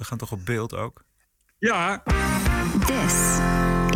[0.00, 1.04] We gaan toch op beeld ook?
[1.58, 2.02] Ja.
[2.86, 3.38] This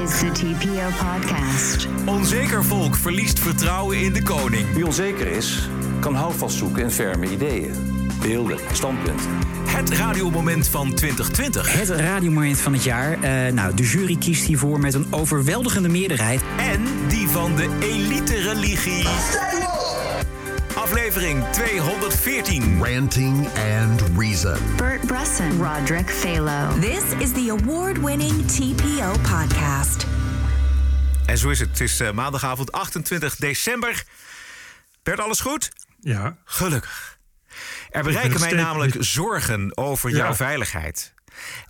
[0.02, 1.86] is the TPO podcast.
[2.06, 4.72] Onzeker volk verliest vertrouwen in de koning.
[4.72, 5.68] Wie onzeker is,
[6.00, 7.72] kan houvast zoeken in ferme ideeën,
[8.20, 9.30] beelden, standpunten.
[9.66, 11.72] Het radiomoment van 2020.
[11.72, 13.23] Het radiomoment van het jaar.
[13.23, 16.43] Eh, nou, de jury kiest hiervoor met een overweldigende meerderheid.
[16.59, 19.02] En die van de elite-religie.
[20.95, 22.80] Aflevering 214.
[22.82, 24.58] Ranting and Reason.
[24.76, 26.80] Bert Bresson, Roderick Phalo.
[26.80, 30.07] This is the award-winning TPO podcast.
[31.26, 31.68] En zo is het.
[31.68, 34.05] Het is eh, maandagavond 28 december.
[35.03, 35.70] Bert, alles goed?
[36.01, 36.37] Ja.
[36.45, 37.19] Gelukkig.
[37.91, 40.17] Er bereiken mij steeds namelijk zorgen over Ja.
[40.17, 41.14] jouw veiligheid.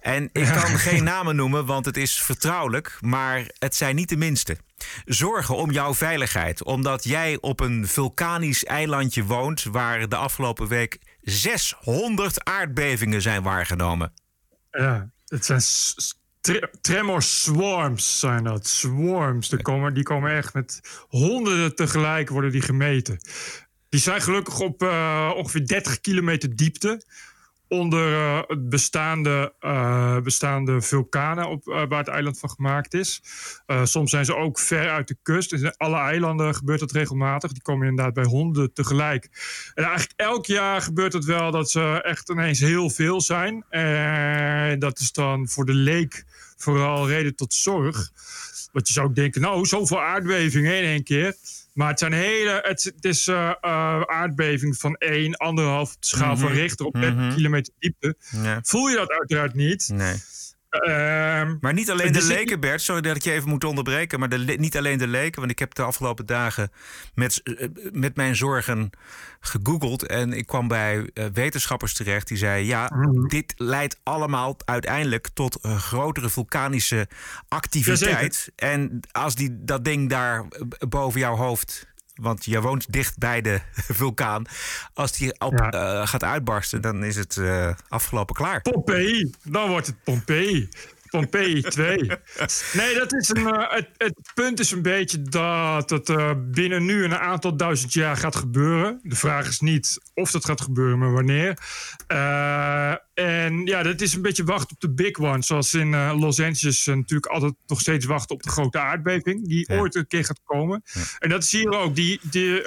[0.01, 4.17] En ik kan geen namen noemen, want het is vertrouwelijk, maar het zijn niet de
[4.17, 4.57] minste.
[5.05, 10.99] Zorgen om jouw veiligheid, omdat jij op een vulkanisch eilandje woont waar de afgelopen week
[11.21, 14.13] 600 aardbevingen zijn waargenomen.
[14.71, 15.63] Ja, het zijn
[16.81, 18.67] tremor swarms zijn dat.
[18.67, 19.49] Swarms.
[19.49, 23.19] Die komen, die komen echt met honderden tegelijk worden die gemeten.
[23.89, 27.05] Die zijn gelukkig op eh, ongeveer 30 kilometer diepte.
[27.69, 33.23] Onder het bestaande, eh, bestaande vulkanen op, eh, waar het eiland van gemaakt is.
[33.83, 35.53] Soms zijn ze ook ver uit de kust.
[35.53, 37.53] In alle eilanden gebeurt dat regelmatig.
[37.53, 39.29] Die komen inderdaad bij honderden tegelijk.
[39.75, 43.65] En eigenlijk elk jaar gebeurt het wel dat ze echt ineens heel veel zijn.
[43.69, 46.25] En dat is dan voor de leek
[46.57, 48.11] vooral reden tot zorg.
[48.75, 51.37] Want je zou ook denken, nou, zoveel aardbevingen in één keer.
[51.73, 52.61] Maar het zijn hele.
[52.63, 53.51] Het, het is eh,
[54.01, 55.37] aardbeving van 1, 1,5
[55.81, 58.17] op de schaal van Richter op 30 kilometer diepte.
[58.63, 59.89] Voel je dat uiteraard niet?
[59.93, 60.15] Nee.
[60.81, 62.83] Ehm, Maar niet alleen de leken, Bert.
[62.83, 64.19] Sorry dat ik je even moet onderbreken.
[64.19, 65.41] Maar de, niet alleen de leken.
[65.41, 66.71] Want ik heb de afgelopen dagen
[67.15, 68.91] met, eh, met mijn zorgen
[69.41, 70.07] gegoogeld.
[70.07, 72.67] En ik kwam bij eh, wetenschappers terecht die zeiden...
[72.67, 72.91] ja,
[73.29, 77.09] dit leidt allemaal uiteindelijk tot een grotere vulkanische
[77.49, 78.53] activiteit.
[78.57, 81.93] En als die, dat ding daar eh, boven jouw hoofd...
[82.15, 83.61] Want je woont dicht bij de
[84.01, 84.45] vulkaan.
[84.95, 85.71] Als die op, Ja.
[85.71, 88.61] eh, gaat uitbarsten, dan is het eh, afgelopen klaar.
[88.63, 89.31] Pompeii.
[89.43, 90.69] Dan wordt het Pompeii.
[91.15, 91.97] Pompeii 2.
[92.73, 96.85] Nee, dat is een, eh, het, het punt is een beetje dat het eh, binnen
[96.85, 99.01] nu een aantal duizend jaar gaat gebeuren.
[99.03, 101.59] De vraag is niet of dat gaat gebeuren, maar wanneer.
[102.07, 105.43] Eh, en ja, dat is een beetje wachten op de big one.
[105.43, 109.49] Zoals in Los Angeles natuurlijk altijd nog steeds wachten op de grote aardbeving.
[109.49, 109.79] Die Ja.
[109.79, 110.83] ooit een keer gaat komen.
[111.19, 111.95] En dat is hier ook.
[111.95, 112.63] Die, die,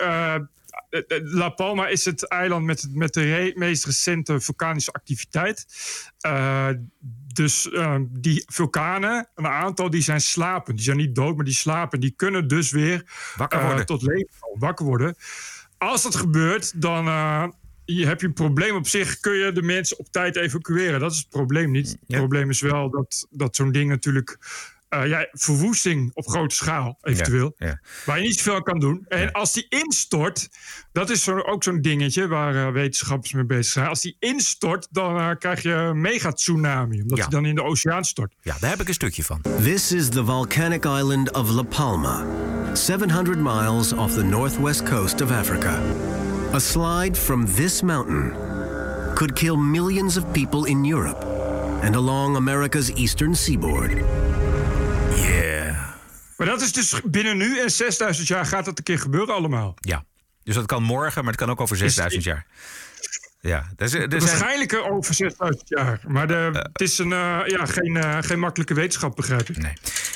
[1.23, 5.65] La Palma is het eiland met, met de meest recente vulkanische activiteit.
[7.37, 10.75] Dus eh, die vulkanen, een aantal, die zijn slapend.
[10.77, 11.99] Die zijn niet dood, maar die slapen.
[11.99, 13.03] Die kunnen dus weer
[13.35, 13.85] Wakker eh, worden.
[13.85, 15.15] tot leven wakker worden.
[15.77, 17.47] Als dat gebeurt, dan eh,
[17.85, 19.19] je heb je een probleem op zich.
[19.19, 20.99] Kun je de mensen op tijd evacueren?
[20.99, 21.89] Dat is het probleem niet.
[21.89, 22.17] Het Ja.
[22.17, 24.37] probleem is wel dat, dat zo'n ding natuurlijk...
[24.89, 27.53] eh, ja, verwoesting op grote schaal, eventueel.
[27.57, 27.79] ja.
[28.05, 29.05] Waar je niet zoveel aan kan doen.
[29.07, 30.49] En als die instort,
[30.91, 33.87] dat is zo, ook zo'n dingetje waar eh, wetenschappers mee bezig zijn.
[33.87, 37.01] Als die instort, dan eh, krijg je een mega-tsunami.
[37.01, 37.23] Omdat Ja.
[37.23, 38.33] die dan in de oceaan stort.
[38.41, 39.41] Ja, daar heb ik een stukje van.
[39.63, 42.25] This is the volcanic island of La Palma,
[42.73, 45.81] 700 miles off the northwest coast of Africa.
[46.53, 48.33] A slide from this mountain
[49.13, 51.25] could kill millions of people in Europe
[51.83, 53.91] and along America's eastern seaboard.
[55.21, 55.77] Yeah.
[56.37, 59.73] Maar dat is dus binnen nu en 6000 jaar gaat dat een keer gebeuren allemaal.
[59.79, 60.03] Ja.
[60.43, 62.45] Dus dat kan morgen, maar het kan ook over 6000 jaar.
[63.39, 66.01] Ja, er zijn, Waarschijnlijk over 6000 jaar.
[66.07, 69.57] Maar de, het is een, eh, ja, geen, eh, geen makkelijke wetenschap, begrijp ik.
[69.57, 69.73] nee.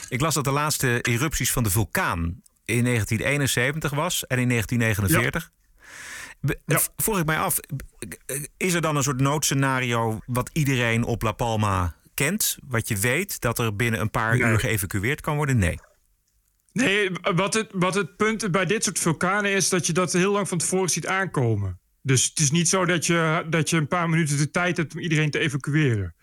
[0.10, 5.52] Ik las dat de laatste erupties van de vulkaan in 1971 was en in 1949.
[6.40, 6.80] Be- Ja.
[6.98, 7.58] Vroeg ik mij af,
[8.58, 11.96] is er dan een soort noodscenario wat iedereen op La Palma
[12.26, 12.58] kent?
[12.68, 14.52] Wat je weet dat er binnen een paar Nee.
[14.52, 15.58] uur geëvacueerd kan worden?
[15.58, 15.80] Nee.
[16.74, 19.70] Nee, wat het, wat het punt bij dit soort vulkanen is...
[19.70, 21.80] dat je dat heel lang van tevoren ziet aankomen.
[22.02, 24.94] Dus het is niet zo dat je, dat je een paar minuten de tijd hebt...
[24.94, 26.16] om iedereen te evacueren.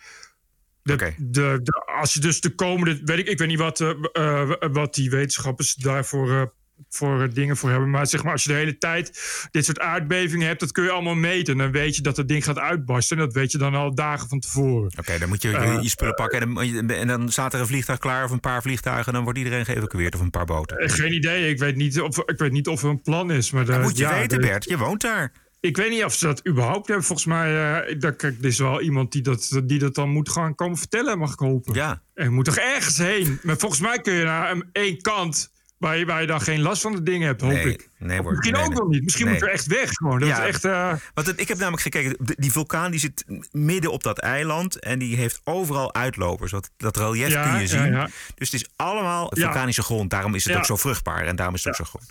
[0.83, 3.01] De, de, de- als je dus de komende...
[3.05, 6.31] Weet ik, ik weet niet wat, eh, wat die wetenschappers daarvoor...
[6.31, 6.43] eh,
[6.89, 7.91] voor eh, dingen voor hebben.
[7.91, 9.21] Maar zeg maar, als je de hele tijd
[9.51, 11.53] dit soort aardbevingen hebt, dat kun je allemaal meten.
[11.53, 13.17] En dan weet je dat het ding gaat uitbarsten.
[13.19, 14.93] En dat weet je dan al dagen van tevoren.
[14.99, 17.61] Oké, dan moet je je, Eh, je spullen pakken en dan, en dan staat er
[17.61, 20.45] een vliegtuig klaar of een paar vliegtuigen en dan wordt iedereen geëvacueerd of een paar
[20.45, 20.77] boten.
[20.77, 21.49] Eh, Geen idee.
[21.51, 23.51] Ik weet niet of, ik weet niet of er een plan is.
[23.51, 24.65] Maar Dat moet je ja, weten, Bert.
[24.65, 25.33] Je woont daar.
[25.61, 27.05] Ik weet niet of ze dat überhaupt hebben.
[27.05, 30.29] Volgens mij eh dat, kijk, er is wel iemand die dat, die dat dan moet
[30.29, 31.75] gaan komen vertellen, mag ik hopen.
[31.75, 32.03] Ja.
[32.15, 33.39] En je moet toch ergens heen.
[33.43, 36.83] Maar volgens mij kun je naar één kant Waar je, waar je dan geen last
[36.83, 37.89] van de dingen hebt, hoop Nee, ik.
[37.99, 39.03] nee, misschien nee, ook wel niet.
[39.05, 39.91] Misschien moet er echt weg.
[39.93, 40.19] Gewoon.
[40.19, 40.43] Dat Ja.
[40.43, 40.65] is echt.
[40.65, 44.79] eh, Want het- ik heb namelijk gekeken, die vulkaan die zit midden op dat eiland
[44.79, 46.53] en die heeft overal uitlopers.
[46.53, 47.93] Want dat relief Ja, kun je zien.
[47.93, 48.09] ja.
[48.35, 50.11] Dus het is allemaal vulkanische grond.
[50.11, 52.09] Daarom is het ook zo vruchtbaar en daarom is het ook zo groen.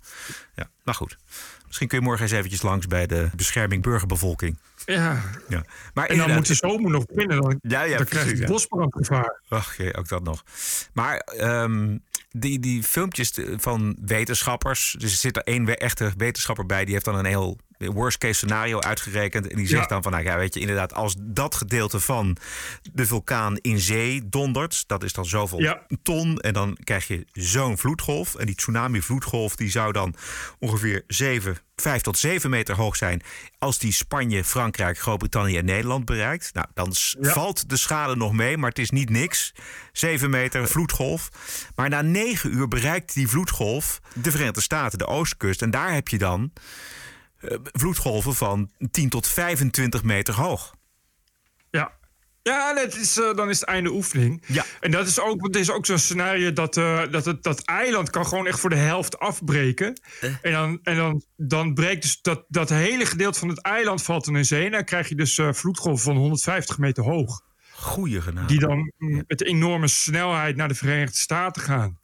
[0.56, 1.18] Ja, nou goed.
[1.68, 4.58] Misschien kun je morgen eens eventjes langs bij de bescherming burgerbevolking.
[4.94, 5.22] Ja.
[5.48, 5.64] Ja.
[5.94, 7.42] Maar En dan moet de zomer nog binnen.
[7.42, 8.48] Dan, Ja, ja, dan krijg je ja.
[8.48, 9.42] bosbrandgevaar.
[9.50, 10.44] Ach, jee, ook dat nog.
[10.94, 11.98] Maar ehm,
[12.32, 14.96] die, die filmpjes van wetenschappers.
[15.00, 16.84] Dus er zit er één echte wetenschapper bij.
[16.84, 19.48] Die heeft dan een heel worst case scenario uitgerekend.
[19.48, 19.88] En die zegt Ja.
[19.88, 22.38] dan van, nou ja, weet je, inderdaad, als dat gedeelte van
[22.94, 25.86] de vulkaan in zee dondert, dat is dan zoveel Ja.
[26.04, 26.40] ton.
[26.40, 28.36] En dan krijg je zo'n vloedgolf.
[28.36, 30.16] En die tsunami-vloedgolf, die zou dan
[30.60, 33.22] ongeveer 7, 5 tot 7 meter hoog zijn.
[33.60, 36.54] Als die Spanje, Frankrijk, Groot-Brittannië en Nederland bereikt.
[36.54, 37.32] Nou, dan Ja.
[37.32, 39.54] valt de schade nog mee, maar het is niet niks.
[39.92, 41.30] 7 meter vloedgolf.
[41.76, 45.62] Maar na 9 uur bereikt die vloedgolf de Verenigde Staten, de oostkust.
[45.62, 46.52] En daar heb je dan
[47.64, 50.76] vloedgolven van 10 tot 25 meter hoog.
[51.70, 51.96] Ja.
[52.48, 54.44] Ja, dat is, eh, dan is het einde oefening.
[54.46, 54.66] Ja.
[54.80, 58.26] En dat is ook, is ook zo'n scenario dat, eh, dat het, dat eiland kan
[58.26, 60.02] gewoon echt voor de helft afbreken.
[60.42, 64.28] En, dan, en dan, dan breekt dus dat, dat hele gedeelte van het eiland valt
[64.28, 64.66] in zee.
[64.66, 67.42] En dan krijg je dus eh vloedgolven van 150 meter hoog.
[67.72, 68.48] Goeie genade.
[68.48, 72.00] Die dan mm, met enorme snelheid naar de Verenigde Staten gaan.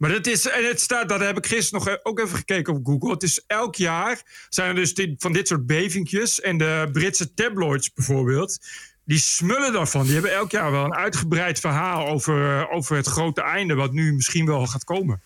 [0.00, 2.74] Maar dat is, en het staat, dat heb ik gisteren nog e- ook even gekeken
[2.74, 3.10] op Google.
[3.10, 6.40] Het is elk jaar zijn er dus van dit soort bevingjes.
[6.40, 8.58] En de Britse tabloids bijvoorbeeld,
[9.04, 10.02] die smullen daarvan.
[10.04, 13.92] Die hebben elk jaar wel een uitgebreid verhaal over, eh, over het grote einde, wat
[13.92, 15.22] nu misschien wel gaat komen.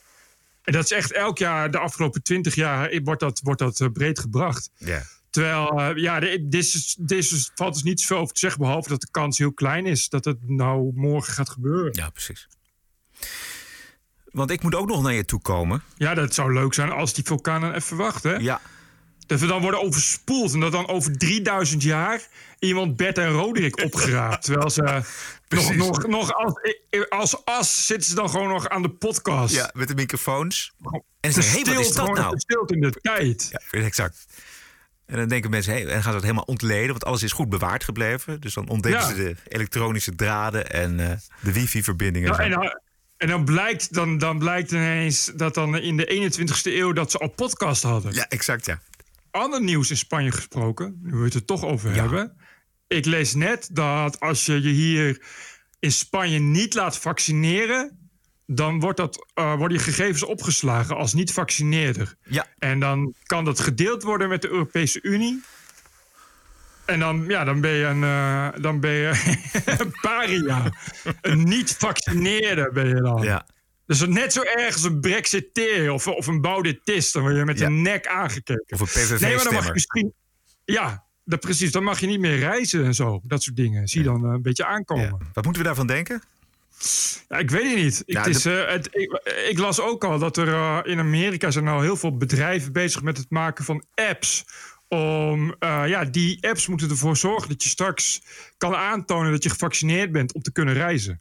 [0.62, 3.88] En dat is echt elk jaar, de afgelopen twintig jaar, wordt dat, wordt dat eh,
[3.92, 4.70] breed gebracht.
[4.76, 5.02] Ja.
[5.30, 6.20] Terwijl, eh, ja,
[7.32, 10.08] is- valt dus niet zoveel over te zeggen, behalve dat de kans heel klein is
[10.08, 11.92] dat het nou morgen gaat gebeuren.
[11.94, 12.48] ja, precies.
[14.34, 15.82] Want ik moet ook nog naar je toe komen.
[15.96, 18.34] Ja, dat zou leuk zijn als die vulkaan dan even wacht, hè?
[18.34, 18.60] Ja,
[19.26, 22.20] Dat we dan worden overspoeld en dat dan over 3000 jaar
[22.58, 24.44] iemand Bert en Roderick opgeraapt.
[24.44, 25.02] Terwijl ze
[25.48, 26.56] nog, nog, nog als,
[27.08, 29.54] als as zitten ze dan gewoon nog aan de podcast.
[29.54, 30.72] ja met de microfoons.
[31.20, 32.36] En ze zeggen, hé, wat is dat nou?
[32.66, 33.48] in de tijd.
[33.70, 34.26] Ja, exact.
[35.06, 37.48] En dan denken mensen, hé, en gaan ze het helemaal ontleden, want alles is goed
[37.48, 38.40] bewaard gebleven.
[38.40, 39.08] Dus dan ontdekken Ja.
[39.08, 42.32] ze de elektronische draden en eh, de wifi-verbindingen.
[42.32, 42.80] Ja, en
[43.16, 47.18] en dan blijkt, dan, dan blijkt ineens dat dan in de 21ste eeuw dat ze
[47.18, 48.12] al podcast hadden.
[48.14, 48.80] ja, exact, ja.
[49.30, 52.00] ander nieuws in Spanje gesproken, nu we het er toch over Ja.
[52.00, 52.36] hebben.
[52.88, 55.22] Ik lees net dat als je je hier
[55.78, 57.98] in Spanje niet laat vaccineren,
[58.46, 62.14] dan wordt dat, eh, worden je gegevens opgeslagen als niet-vaccineerder.
[62.24, 65.42] Ja, En dan kan dat gedeeld worden met de Europese Unie.
[66.86, 69.10] En dan, ja, dan ben je een, eh, dan ben je
[69.78, 70.72] een paria.
[71.20, 73.22] Een niet-vaccineerde ben je dan.
[73.22, 73.46] ja.
[73.86, 77.12] Dus net zo erg als een brexiteer of, of een baudetist.
[77.12, 77.66] Dan word je met Ja.
[77.66, 78.64] een nek aangekeken.
[78.68, 79.20] Of een PVV-stemmer.
[79.26, 80.12] Nee, maar dan mag je misschien...
[80.64, 81.72] Ja, dat, precies.
[81.72, 83.20] Dan mag je niet meer reizen en zo.
[83.22, 83.88] Dat soort dingen.
[83.88, 85.04] Zie je dan eh, een beetje aankomen.
[85.04, 85.26] ja.
[85.32, 86.22] Wat moeten we daarvan denken?
[87.28, 88.02] Ja, ik weet het niet.
[88.06, 91.50] Ik, Ja, het is, eh, het, ik, ik las ook al dat er in Amerika
[91.50, 94.44] zijn al heel veel bedrijven bezig met het maken van apps.
[94.94, 98.22] Om, eh, ja, die apps moeten ervoor zorgen dat je straks
[98.56, 101.20] kan aantonen dat je gevaccineerd bent om te kunnen reizen.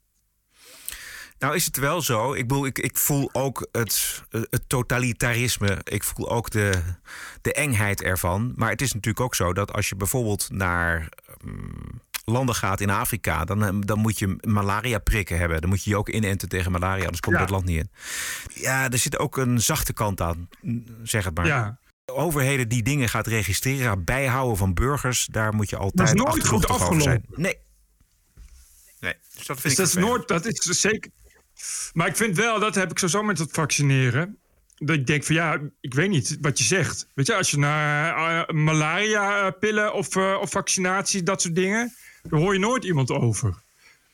[1.39, 2.33] Nou is het wel zo.
[2.33, 5.81] Ik, bedoel, ik, ik voel ook het, het totalitarisme.
[5.83, 6.81] Ik voel ook de,
[7.41, 8.53] de engheid ervan.
[8.55, 11.09] Maar het is natuurlijk ook zo dat als je bijvoorbeeld naar
[11.43, 13.45] mm, landen gaat in Afrika...
[13.45, 15.61] Dan, eh, dan moet je malaria prikken hebben.
[15.61, 17.03] Dan moet je je ook inenten tegen malaria.
[17.03, 17.45] Anders kom je Ja.
[17.45, 17.91] dat land niet in.
[18.53, 20.49] Ja, er zit ook een zachte kant aan.
[21.03, 21.45] Zeg het maar.
[21.45, 25.25] Ja, Overheden die dingen gaat registreren, bijhouden van burgers...
[25.25, 27.17] daar moet je altijd nooit goed over zijn.
[27.17, 27.41] afgelopen.
[27.41, 27.57] Nee.
[28.99, 31.11] Nee, dus dat vind Dus ik dat is nooit, dat is zeker.
[31.93, 34.37] Maar ik vind wel, dat heb ik sowieso met het vaccineren.
[34.75, 37.07] Dat ik denk van ja, ik weet niet wat je zegt.
[37.13, 42.39] Weet je, als je naar eh, malaria-pillen of, eh, of vaccinatie, dat soort dingen, daar
[42.39, 43.55] hoor je nooit iemand over.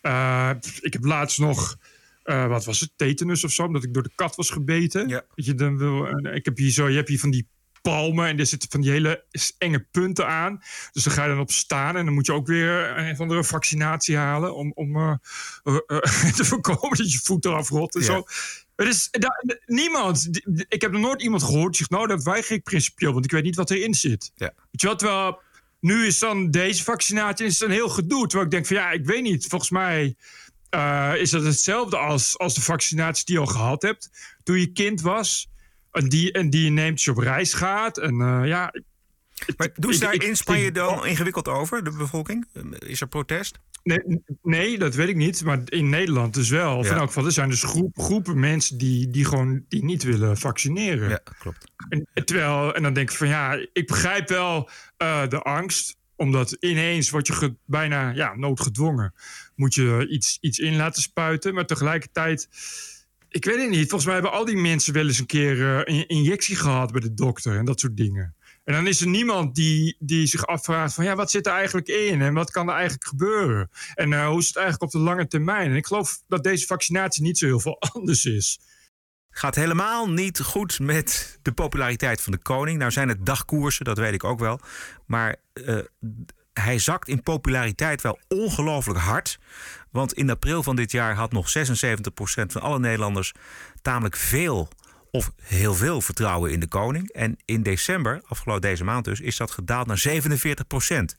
[0.02, 1.78] Eh, ik heb laatst nog,
[2.24, 5.08] wat was het, tetanus of zo, omdat ik door de kat was gebeten.
[5.08, 5.24] Ja.
[5.36, 7.48] Weet je, dan wil, ik heb hier zo, je hebt hier van die
[7.82, 9.26] palmen en er zitten van die hele
[9.58, 10.62] enge punten aan.
[10.92, 13.20] Dus dan ga je dan op staan en dan moet je ook weer een of
[13.20, 15.14] andere vaccinatie halen om, om eh,
[15.64, 18.06] eh, eh, te voorkomen dat je voet eraf rot en Ja.
[18.06, 18.24] zo.
[18.76, 19.10] Het is,
[19.66, 23.14] niemand, die- ik heb nog nooit iemand gehoord die zegt, nou dat weiger ik principieel,
[23.14, 24.32] want ik weet niet wat erin zit.
[24.36, 24.54] Ja.
[24.72, 25.42] Weet je wat, terwijl
[25.80, 28.22] nu is dan deze vaccinatie is een heel gedoe.
[28.28, 30.16] Terwijl ik denk van ja, ik weet niet, volgens mij
[30.70, 34.10] eh, is dat hetzelfde als, als de vaccinatie die je al gehad hebt
[34.44, 35.48] toen je kind was.
[35.92, 37.98] En die, en die neemt je op reis gaat.
[37.98, 38.74] En eh, ja,
[39.58, 42.48] Maar doen ze daar in Spanje dan ingewikkeld over, de bevolking?
[42.80, 43.60] Is er protest?
[43.84, 44.00] Nee,
[44.42, 45.44] nee, dat weet ik niet.
[45.44, 46.78] Maar in Nederland dus wel.
[46.78, 46.92] Of Ja.
[46.92, 50.38] in elk geval, er zijn dus groep, groepen mensen die, die gewoon die niet willen
[50.38, 51.10] vaccineren.
[51.10, 51.72] Ja, klopt.
[51.90, 55.98] En, terwijl, en dan denk ik van ja, ik begrijp wel eh, de angst.
[56.16, 59.14] Omdat ineens word je ge- bijna ja, noodgedwongen.
[59.56, 61.54] Moet je iets, iets in laten spuiten.
[61.54, 62.48] Maar tegelijkertijd,
[63.30, 63.80] ik weet het niet.
[63.80, 67.02] Volgens mij hebben al die mensen wel eens een keer eh, een injectie gehad bij
[67.02, 67.58] de dokter.
[67.58, 68.36] En dat soort dingen.
[68.64, 71.88] En dan is er niemand die, die zich afvraagt van ja, wat zit er eigenlijk
[71.88, 72.22] in?
[72.22, 73.70] En wat kan er eigenlijk gebeuren?
[73.94, 75.70] En eh, hoe is het eigenlijk op de lange termijn?
[75.70, 78.60] En ik geloof dat deze vaccinatie niet zo heel veel anders is.
[79.30, 82.78] Gaat helemaal niet goed met de populariteit van de koning.
[82.78, 84.60] Nou zijn het dagkoersen, dat weet ik ook wel.
[85.06, 85.78] Maar eh,
[86.54, 89.40] hij zakt in populariteit wel ongelooflijk hard.
[89.92, 91.62] Want in april van dit jaar had nog 76%
[92.48, 93.34] van alle Nederlanders
[93.82, 94.70] tamelijk veel
[95.12, 97.12] of heel veel vertrouwen in de koning.
[97.12, 101.18] En in december, afgelopen deze maand dus, is dat gedaald naar 47%.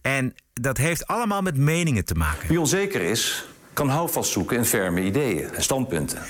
[0.00, 2.48] En dat heeft allemaal met meningen te maken.
[2.48, 6.22] Wie onzeker is, kan houvast zoeken in ferme ideeën en standpunten.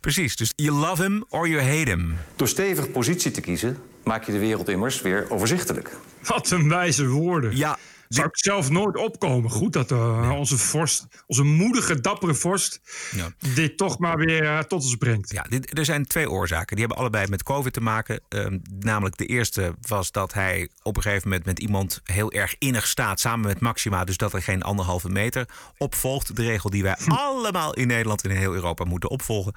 [0.00, 2.16] Precies, dus you love him or you hate him.
[2.36, 5.96] Door stevig positie te kiezen, maak je de wereld immers weer overzichtelijk.
[6.26, 7.56] Wat een wijze woorden.
[7.56, 7.78] Ja,
[8.14, 9.50] Zou ik zelf nooit opkomen.
[9.50, 12.80] Goed dat eh, onze vorst, onze moedige, dappere vorst,
[13.10, 13.32] Ja.
[13.54, 15.32] dit toch maar weer eh, tot ons brengt.
[15.32, 16.76] Ja, dit, er zijn twee oorzaken.
[16.76, 18.20] Die hebben allebei met COVID te maken.
[18.28, 22.54] Ehm, namelijk de eerste was dat hij op een gegeven moment met iemand heel erg
[22.58, 23.20] innig staat.
[23.20, 24.04] Samen met Maxima.
[24.04, 26.36] Dus dat er geen anderhalve meter opvolgt.
[26.36, 29.54] De regel die wij allemaal in Nederland en in heel Europa moeten opvolgen.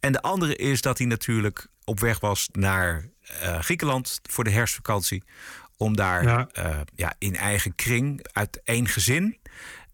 [0.00, 3.08] En de andere is dat hij natuurlijk op weg was naar
[3.40, 5.22] eh, Griekenland voor de herfstvakantie.
[5.76, 6.48] Om daar Ja.
[6.52, 9.38] eh, ja, in eigen kring, uit één gezin,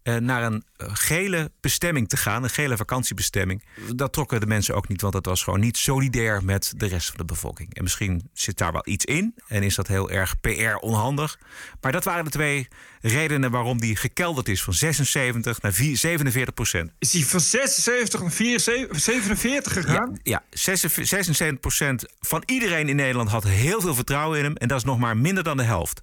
[0.03, 3.63] naar een eh, gele bestemming te gaan, een gele vakantiebestemming.
[3.95, 7.07] Dat trokken de mensen ook niet, want dat was gewoon niet solidair met de rest
[7.07, 7.73] van de bevolking.
[7.75, 11.39] En misschien zit daar wel iets in en is dat heel erg PR onhandig.
[11.81, 12.67] Maar dat waren de twee
[13.01, 16.91] redenen waarom die gekelderd is van 76 naar 4 47 procent.
[16.99, 20.19] Is hij van 76 naar 74, 47 Ja, gegaan?
[20.23, 24.55] ja 76 procent van iedereen in Nederland had heel veel vertrouwen in hem.
[24.55, 26.01] En dat is nog maar minder dan de helft.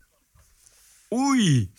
[1.12, 1.70] Oei.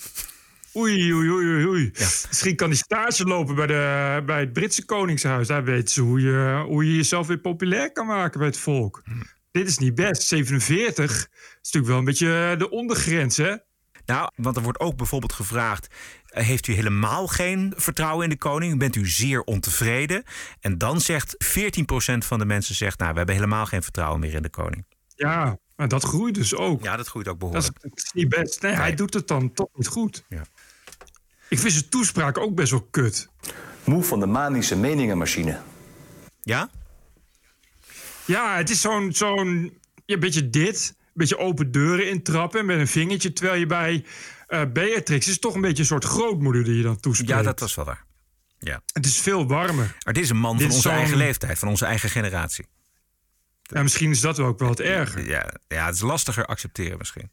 [0.75, 1.89] Oei, oei, oei, oei.
[1.93, 2.05] Ja.
[2.27, 5.47] Misschien kan hij stage lopen bij, de, bij het Britse Koningshuis.
[5.47, 9.01] Daar weten ze hoe je, hoe je jezelf weer populair kan maken bij het volk.
[9.03, 9.11] Hm.
[9.51, 10.21] Dit is niet best.
[10.21, 11.27] 47 is
[11.61, 13.55] natuurlijk wel een beetje de ondergrens, hè?
[14.05, 15.87] Nou, want er wordt ook bijvoorbeeld gevraagd:
[16.25, 18.79] eh, heeft u helemaal geen vertrouwen in de koning?
[18.79, 20.23] Bent u zeer ontevreden?
[20.59, 24.33] En dan zegt 14% van de mensen zegt: nou, we hebben helemaal geen vertrouwen meer
[24.33, 24.85] in de koning.
[25.15, 26.83] Ja, maar dat groeit dus ook.
[26.83, 27.81] Ja, dat groeit ook Dat is, behoorlijk.
[27.81, 28.61] dat is niet best.
[28.61, 30.23] Nee, hij doet het dan toch niet goed.
[30.29, 30.43] Ja.
[31.51, 33.29] Ik vind zijn toespraak ook best wel kut.
[33.83, 35.59] Moe van de manische meningenmachine.
[36.41, 36.69] Ja?
[38.25, 40.95] Ja, het is zo'n zo'n ja, beetje dit.
[40.97, 43.33] Een beetje open deuren intrappen met een vingertje.
[43.33, 44.05] Terwijl je bij
[44.47, 47.31] eh, Beatrix is toch een beetje een soort grootmoeder die je dan toespreekt.
[47.31, 48.05] Ja, dat was wel waar.
[48.59, 48.81] Ja.
[48.93, 49.95] Het is veel warmer.
[50.05, 52.65] Maar dit is een man Dit van onze eigen leeftijd, van onze eigen generatie.
[53.61, 55.27] Ja, misschien is dat ook wel het erger.
[55.27, 57.29] Ja, ja, het is lastiger accepteren misschien.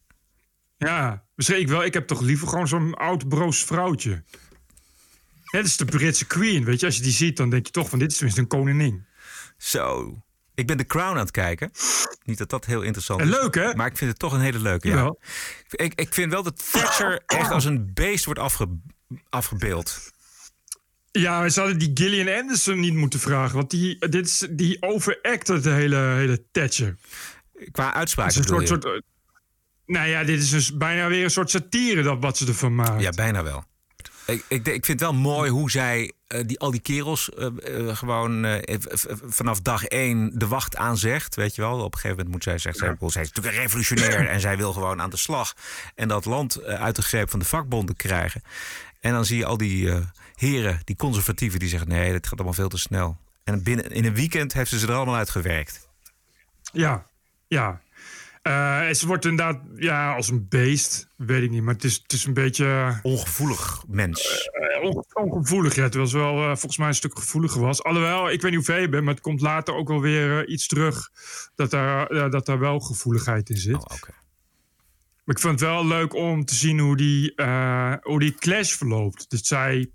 [0.79, 1.83] Ja, misschien ik wel.
[1.83, 4.23] Ik heb toch liever gewoon zo'n oud broos vrouwtje.
[5.51, 6.85] Net is de Britse queen, weet je.
[6.85, 9.05] Als je die ziet, dan denk je toch van dit is tenminste een koningin.
[9.57, 10.15] Zo.
[10.55, 11.71] Ik ben The Crown aan het kijken.
[12.23, 13.33] Niet dat dat heel interessant En is.
[13.33, 13.75] leuk, hè?
[13.75, 14.87] Maar ik vind het toch een hele leuke.
[14.87, 15.15] Ja.
[15.69, 18.79] Ik, ik vind wel dat Thatcher echt als een beest wordt afge,
[19.29, 20.11] afgebeeld.
[21.11, 23.55] Ja, we zouden die Gillian Anderson niet moeten vragen.
[23.55, 26.95] Want die, dit is, die overacte het hele, hele Thatcher.
[27.71, 29.01] Qua Het uitspraak is een soort, soort,
[29.89, 33.01] nou ja, dit is dus bijna weer een soort satire dat wat ze ervan maakt.
[33.01, 33.63] Ja, bijna wel.
[34.25, 37.45] Ik, ik, ik vind het wel mooi hoe zij eh, die, al die kerels eh,
[37.45, 38.61] eh, gewoon
[39.25, 41.35] vanaf dag één de wacht aanzegt.
[41.35, 43.61] Weet je wel, op een gegeven moment moet zij zeggen: zij, zij is natuurlijk een
[43.61, 45.53] revolutionair en zij wil gewoon aan de slag.
[45.95, 48.41] En dat land uit de greep van de vakbonden krijgen.
[48.99, 49.93] En dan zie je al die
[50.35, 53.17] heren, die conservatieven, die zeggen: nee, dit gaat allemaal veel te snel.
[53.43, 55.87] En binnen, in een weekend heeft ze ze er allemaal uitgewerkt.
[56.71, 57.05] Ja,
[57.47, 57.81] ja.
[58.41, 61.61] Eh, ze wordt inderdaad ja, als een beest, weet ik niet.
[61.61, 64.49] Maar het is, het is een beetje Ongevoelig mens.
[64.51, 65.75] eh, onge- ongevoelig.
[65.75, 67.83] Ja, terwijl ze wel eh, volgens mij een stuk gevoeliger was.
[67.83, 70.43] Alhoewel, ik weet niet hoe ver je bent, maar het komt later ook wel weer
[70.43, 71.09] eh, iets terug...
[71.55, 73.73] dat daar, eh, dat daar wel gevoeligheid in zit.
[73.75, 74.11] Oh, oké.
[75.23, 78.73] Maar ik vond het wel leuk om te zien hoe die, eh, hoe die clash
[78.73, 79.29] verloopt.
[79.29, 79.91] Dus zij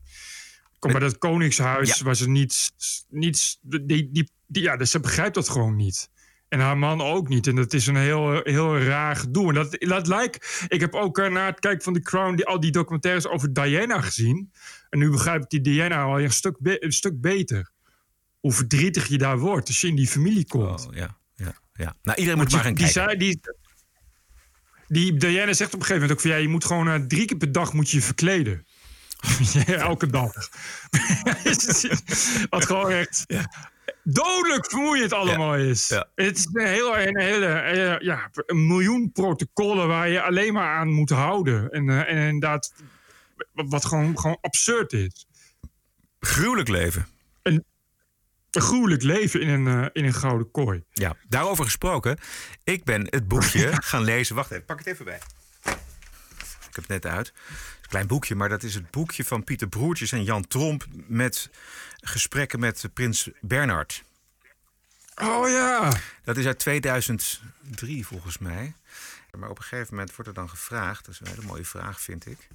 [0.78, 2.04] komt bij dat koningshuis Ja.
[2.04, 2.70] waar ze niets...
[3.08, 6.10] niets die, die, die, ja, dus ze begrijpt dat gewoon niet.
[6.54, 7.46] En haar man ook niet.
[7.46, 9.48] En dat is een heel, heel raar gedoe.
[9.48, 10.64] En dat, dat lijkt...
[10.68, 12.34] Ik heb ook eh, na het kijken van The Crown...
[12.34, 14.52] Die, al die documentaires over Diana gezien.
[14.90, 17.70] En nu begrijp ik die Diana al een stuk, be- een stuk beter.
[18.40, 20.86] Hoe verdrietig je daar wordt als je in die familie komt.
[20.86, 21.96] Oh, ja, ja, ja.
[22.02, 23.02] Nou, iedereen moet maar gaan die, kijken.
[23.02, 23.40] zei, die,
[24.88, 27.24] Die Diana zegt op een gegeven moment ook van ja, je moet gewoon eh, drie
[27.24, 28.66] keer per dag moet je je verkleden.
[29.52, 30.32] Ja, Elke dag.
[32.50, 33.24] Wat gewoon echt
[34.02, 35.88] dodelijk vermoeiend allemaal is.
[35.88, 36.08] ja.
[36.14, 40.76] Het is een, heel, een hele eh, ja, een miljoen protocollen waar je alleen maar
[40.76, 41.70] aan moet houden.
[41.70, 42.72] En, eh, en inderdaad,
[43.52, 45.26] wat gewoon, gewoon absurd is.
[46.20, 47.06] Gruwelijk leven.
[47.42, 47.64] Een
[48.50, 50.84] gruwelijk leven in een, eh, in een gouden kooi.
[50.92, 52.18] Ja, daarover gesproken.
[52.64, 54.34] Ik ben het boekje gaan lezen.
[54.36, 55.20] Wacht even, pak het even bij.
[56.68, 57.32] Ik heb het net uit.
[57.94, 60.86] Klein boekje, maar dat is het boekje van Pieter Broertjes en Jan Tromp...
[61.06, 61.50] met
[62.00, 64.04] gesprekken met prins Bernhard.
[65.14, 65.92] Oh ja.
[66.24, 68.74] Dat is uit 2003 volgens mij.
[69.38, 71.04] Maar op een gegeven moment wordt er dan gevraagd...
[71.04, 72.48] dat is een hele mooie vraag, vind ik.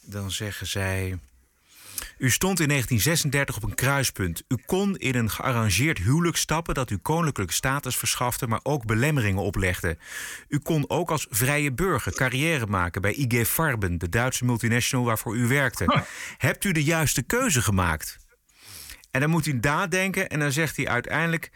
[0.00, 1.18] Dan zeggen zij...
[2.18, 4.42] U stond in 1936 op een kruispunt.
[4.48, 9.42] U kon in een gearrangeerd huwelijk stappen dat u koninklijke status verschafte, maar ook belemmeringen
[9.42, 9.98] oplegde.
[10.48, 15.36] U kon ook als vrije burger carrière maken bij IG Farben, de Duitse multinational waarvoor
[15.36, 16.04] u werkte.
[16.38, 18.18] Hebt u de juiste keuze gemaakt?
[19.10, 21.50] En dan moet hij nadenken en dan zegt hij uiteindelijk...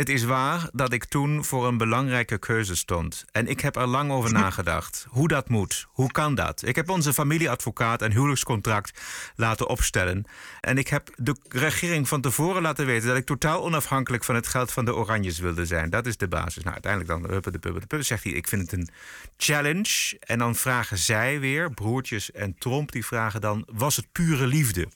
[0.00, 3.24] het is waar dat ik toen voor een belangrijke keuze stond.
[3.32, 5.06] En ik heb er lang over nagedacht.
[5.08, 6.62] Hoe dat moet, hoe kan dat?
[6.66, 9.00] Ik heb onze familieadvocaat een huwelijkscontract
[9.34, 10.24] laten opstellen.
[10.60, 13.08] En ik heb de regering van tevoren laten weten...
[13.08, 15.90] dat ik totaal onafhankelijk van het geld van de Oranjes wilde zijn.
[15.90, 16.62] Dat is de basis.
[16.62, 18.32] Nou, uiteindelijk dan de de zegt hij...
[18.32, 18.88] ik vind het een
[19.36, 20.16] challenge.
[20.20, 22.92] En dan vragen zij weer, broertjes en Tromp...
[22.92, 24.88] die vragen dan, was het pure liefde?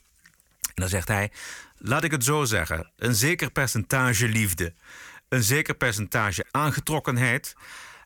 [0.75, 1.31] En dan zegt hij:
[1.79, 2.91] Laat ik het zo zeggen.
[2.97, 4.75] Een zeker percentage liefde.
[5.29, 7.55] Een zeker percentage aangetrokkenheid.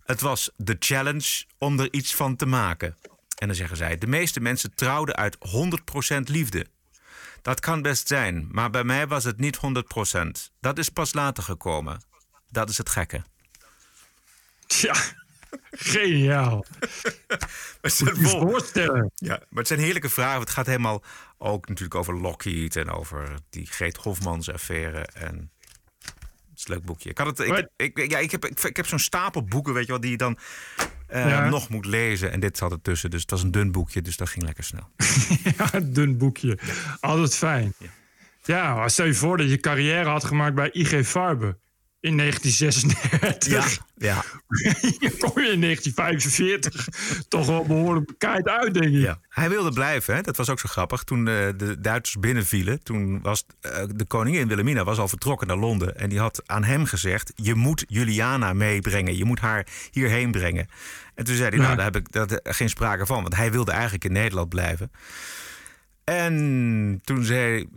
[0.05, 2.97] Het was de challenge om er iets van te maken.
[3.39, 5.37] En dan zeggen zij: De meeste mensen trouwden uit
[6.17, 6.67] 100% liefde.
[7.43, 10.53] Dat kan best zijn, maar bij mij was het niet 100%.
[10.61, 12.03] Dat is pas later gekomen.
[12.51, 13.23] Dat is het gekke.
[14.67, 14.95] Tja,
[15.71, 16.65] geniaal.
[17.81, 17.93] Het
[18.73, 19.11] zijn.
[19.15, 20.41] Ja, maar het zijn heerlijke vragen.
[20.41, 21.03] Het gaat helemaal
[21.39, 24.99] ook natuurlijk over Lockheed en over die Greet Hofmans affaire.
[24.99, 25.51] En
[25.99, 27.11] het is een leuk boekje.
[27.11, 29.85] Ik, had het, ik, ik, ja, ik heb, ik, ik heb zo'n stapel boeken, weet
[29.87, 30.39] je wel, die je dan
[31.07, 31.49] eh, Ja.
[31.49, 32.31] nog moet lezen.
[32.33, 34.91] En dit zat ertussen, dus het was een dun boekje, dus dat ging lekker snel.
[35.59, 36.59] Ja, een dun boekje.
[37.01, 37.75] Altijd fijn.
[38.45, 41.59] Ja, maar stel je voor dat je carrière had gemaakt bij IG Farben
[42.01, 43.79] in 1936.
[43.97, 44.25] ja.
[44.99, 46.89] Hier kom je in 1945
[47.29, 49.01] toch wel behoorlijk bekijkt uit, denk ik.
[49.01, 49.21] Ja.
[49.29, 50.21] Hij wilde blijven, hè?
[50.23, 51.03] dat was ook zo grappig.
[51.03, 55.57] Toen eh, de Duitsers binnenvielen, toen was eh, de koningin Wilhelmina was al vertrokken naar
[55.57, 55.97] Londen.
[55.97, 59.17] En die had aan hem gezegd, je moet Juliana meebrengen.
[59.17, 60.69] Je moet haar hierheen brengen.
[61.15, 61.77] En toen zei hij, nou Ja.
[61.77, 63.23] daar heb ik dat, geen sprake van.
[63.23, 64.91] Want hij wilde eigenlijk in Nederland blijven.
[66.05, 67.69] En toen zei,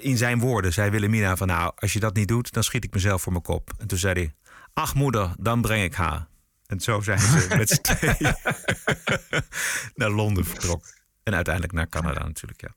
[0.00, 1.46] in zijn woorden, zei Wilhelmina van...
[1.46, 3.72] nou, als je dat niet doet, dan schiet ik mezelf voor mijn kop.
[3.78, 4.34] En toen zei hij,
[4.72, 6.26] ach moeder, dan breng ik haar.
[6.66, 8.34] En zo zijn ze met z'n tweeën
[9.94, 10.90] naar Londen vertrokken.
[11.22, 12.74] En uiteindelijk naar Canada natuurlijk, ja.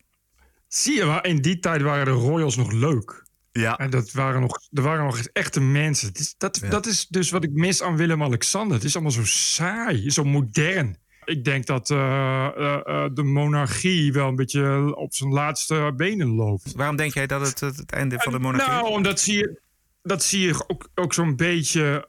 [0.67, 3.25] Zie je, maar in die tijd waren de royals nog leuk.
[3.51, 6.11] Ja, En dat waren nog, er waren nog echt echte mensen.
[6.37, 6.69] Dat, Ja.
[6.69, 8.75] dat is dus wat ik mis aan Willem-Alexander.
[8.75, 10.97] Het is allemaal zo saai, zo modern.
[11.27, 16.27] Ik denk dat eh, eh, eh, de monarchie wel een beetje op zijn laatste benen
[16.27, 16.73] loopt.
[16.75, 18.95] waarom denk jij dat het het, het einde van de monarchie Nou, is?
[18.95, 19.59] omdat zie je,
[20.03, 22.07] dat zie je ook, ook zo'n beetje,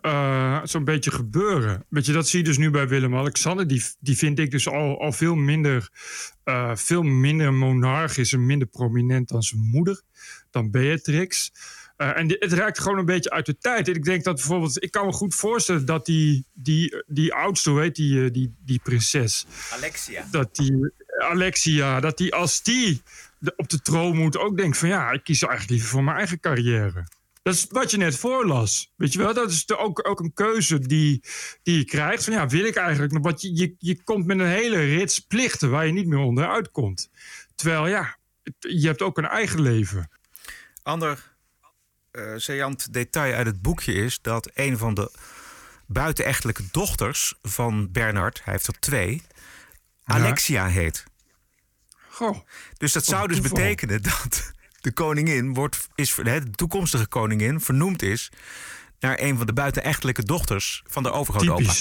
[0.64, 1.84] zo'n beetje gebeuren.
[1.88, 3.66] Weet je, dat zie je dus nu bij Willem-Alexander.
[3.66, 5.88] Die, die vind ik dus al, al veel, minder,
[6.74, 10.02] veel minder monarchisch en minder prominent dan zijn moeder,
[10.50, 11.52] dan Beatrix.
[11.98, 13.88] Eh, en het raakt gewoon een beetje uit de tijd.
[13.88, 17.70] En ik denk dat bijvoorbeeld, ik kan me goed voorstellen dat die, die, die oudste,
[17.70, 20.24] hoe heet die, eh, die, die prinses, Alexia.
[20.30, 23.02] dat die Alexia, dat die als die
[23.56, 26.40] op de troon moet ook denkt van ja, ik kies eigenlijk liever voor mijn eigen
[26.40, 27.06] carrière.
[27.42, 28.92] Dat is wat je net voorlas.
[28.96, 31.22] Weet je wel, dat is de, ook, ook een keuze die,
[31.62, 32.24] die je krijgt.
[32.24, 33.42] Van ja, wil ik eigenlijk nog wat?
[33.42, 37.10] Je, je, je komt met een hele rits plichten waar je niet meer onderuit komt.
[37.54, 40.10] Terwijl ja, het- je hebt ook een eigen leven.
[40.82, 41.36] Ander
[42.36, 45.10] saillant detail uit het boekje is dat een van de
[45.86, 49.22] buitenechtelijke dochters van Bernard, hij heeft er twee,
[50.04, 51.04] Alexia heet.
[52.08, 52.38] Goh,
[52.76, 53.56] Dus dat zou dus toeval.
[53.56, 58.30] betekenen dat de koningin wordt, is, de toekomstige koningin vernoemd is
[59.00, 61.72] naar een van de buitenechtelijke dochters van de overgrootopa.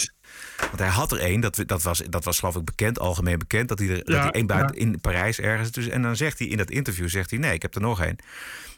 [0.57, 3.69] Want hij had er één, dat, dat, was, dat was geloof ik bekend, algemeen bekend,
[3.69, 4.81] dat hij er dat hij één buiten ja.
[4.81, 5.71] in Parijs ergens.
[5.71, 8.01] Dus, en dan zegt hij in dat interview, zegt hij, nee, ik heb er nog
[8.01, 8.15] één.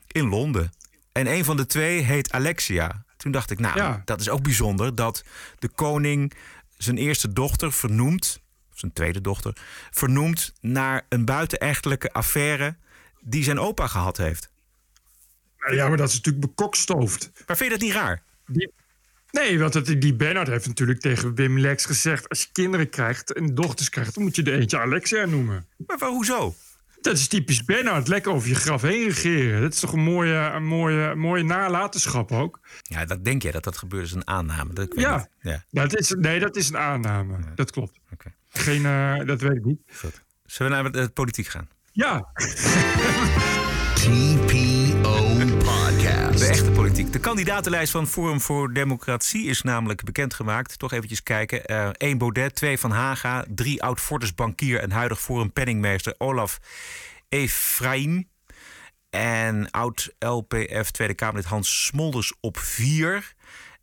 [0.08, 0.72] In Londen.
[1.20, 3.04] En een van de twee heet Alexia.
[3.18, 4.02] Toen dacht ik, nou, Ja.
[4.06, 5.24] dat is ook bijzonder dat
[5.58, 6.34] de koning
[6.78, 8.42] zijn eerste dochter vernoemt,
[8.74, 9.58] zijn tweede dochter,
[9.92, 12.76] vernoemt naar een buitenechtelijke affaire
[13.20, 14.50] die zijn opa gehad heeft.
[15.72, 17.32] Ja, maar dat is natuurlijk bekokstoofd.
[17.48, 18.24] Maar vind je dat niet raar?
[19.32, 22.30] Nee, want het, die Bernard heeft natuurlijk tegen Wim Lex gezegd...
[22.30, 24.14] als je kinderen krijgt en dochters krijgt...
[24.14, 25.68] dan moet je er eentje Alexia noemen.
[25.88, 26.56] Maar waar, hoezo?
[27.02, 28.08] Dat is typisch Bernard.
[28.08, 29.62] Lekker over je graf heen regeren.
[29.62, 32.60] Dat is toch een mooie, een mooie, mooie nalatenschap ook?
[32.82, 34.74] Ja, dat denk jij dat dat gebeurt is een aanname.
[34.74, 35.16] Dat, ik weet Ja.
[35.18, 35.28] niet.
[35.40, 35.64] ja.
[35.70, 37.38] Dat is, nee, dat is een aanname.
[37.56, 38.00] Dat klopt.
[38.14, 38.34] Oké.
[38.50, 39.80] Geen, eh, dat weet ik niet.
[39.96, 40.24] Goed.
[40.46, 41.70] Zullen we naar de politiek gaan?
[41.92, 42.32] Ja,
[47.00, 47.22] politiek.
[47.22, 50.80] De kandidatenlijst van Forum voor Democratie is namelijk bekendgemaakt.
[50.80, 51.66] Toch eventjes kijken.
[51.66, 56.60] Eh 1 Baudet, 2 Van Haga, 3 oud-Fortis bankier en huidig Forum penningmeester Olaf
[57.30, 58.28] Efraim.
[59.10, 63.34] En oud-LPF Tweede Kamerlid Hans Smolders op 4.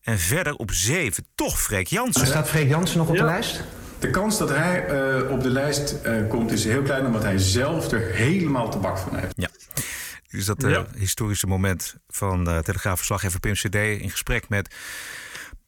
[0.02, 2.26] En verder op 7 toch Freek Jansen.
[2.26, 3.62] Staat Freek Jansen nog op de lijst?
[3.98, 7.38] De kans dat hij eh, op de lijst eh, komt is heel klein, omdat hij
[7.38, 9.34] zelf er helemaal te bak van heeft.
[9.36, 9.48] Ja.
[10.30, 10.86] Dus dat Ja.
[10.96, 14.74] historische moment van uh, Telegraafverslaggever Pim CD in gesprek met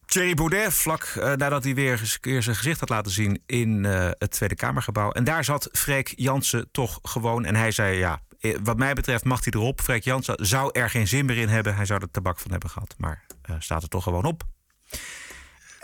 [0.05, 3.43] Thierry Baudet, vlak eh, nadat hij weer eens een keer zijn gezicht had laten zien
[3.45, 5.11] in eh, het Tweede Kamergebouw.
[5.11, 7.45] En daar zat Freek Jansen toch gewoon.
[7.45, 8.21] En hij zei: Ja,
[8.63, 9.81] wat mij betreft mag hij erop.
[9.81, 11.75] Freek Jansen zou er geen zin meer in hebben.
[11.75, 12.95] Hij zou er tabak van hebben gehad.
[12.97, 13.25] Maar
[13.59, 14.43] staat er toch gewoon op.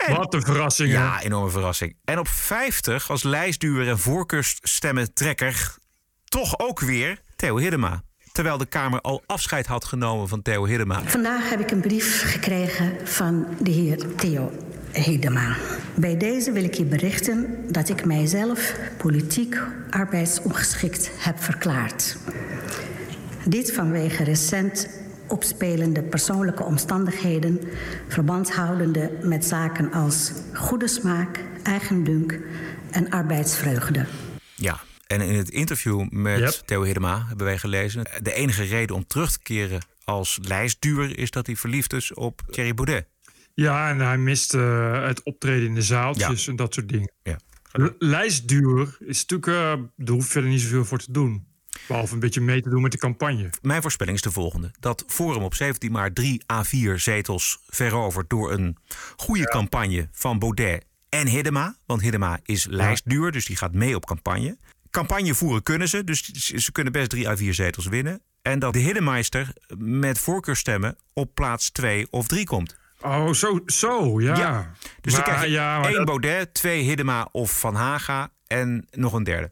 [0.08, 0.88] wat een verrassing.
[0.92, 0.94] hè?
[0.98, 1.96] Ja, enorme verrassing.
[2.04, 5.74] En op 50 als lijstduwer en voorkeursstemmentrekker
[6.24, 8.02] toch ook weer Theo Hiddema.
[8.36, 11.02] Terwijl de Kamer al afscheid had genomen van Theo Hiddema.
[11.04, 14.52] Vandaag heb ik een brief gekregen van de heer Theo
[14.92, 15.56] Hedema.
[15.94, 22.16] Bij deze wil ik je berichten dat ik mijzelf politiek arbeidsongeschikt heb verklaard.
[23.44, 24.88] Dit vanwege recent
[25.28, 27.60] opspelende persoonlijke omstandigheden,
[28.08, 32.38] verband houdende met zaken als goede smaak, eigendunk
[32.90, 34.06] en arbeidsvreugde.
[34.54, 36.50] Ja, en in het interview met Yep.
[36.50, 38.04] Theo Hiddema hebben wij gelezen...
[38.22, 41.18] de enige reden om terug te keren als lijstduwer...
[41.18, 43.06] is dat hij verliefd is op Thierry Baudet.
[43.54, 47.12] Ja, en hij mist eh, het optreden in de zaaltjes en dat soort dingen.
[47.22, 47.38] Ja.
[47.98, 51.46] Lijstduur is natuurlijk, eh daar hoef je verder niet zoveel voor te doen.
[51.88, 53.50] Behalve een beetje mee te doen met de campagne.
[53.62, 54.70] Mijn voorspelling is de volgende.
[54.80, 58.30] Dat Forum op 17 maart 3 A4 zetels verovert...
[58.30, 58.76] door een
[59.16, 61.76] goede campagne van Baudet en Hiddema.
[61.86, 64.58] Want Hiddema is lijstduur, dus die gaat mee op campagne.
[64.96, 68.20] Campagne voeren kunnen ze, dus ze kunnen best 3 A4 zetels winnen.
[68.42, 72.76] En dat de Hiddemeister met voorkeurstemmen op plaats 2 of 3 komt.
[73.00, 74.36] Oh, zo, zo ja.
[74.36, 74.72] Ja.
[75.00, 78.86] Dus dan Maar, krijg je ja, één dat- Baudet, twee Hiddema of Van Haga en
[78.90, 79.50] nog een derde.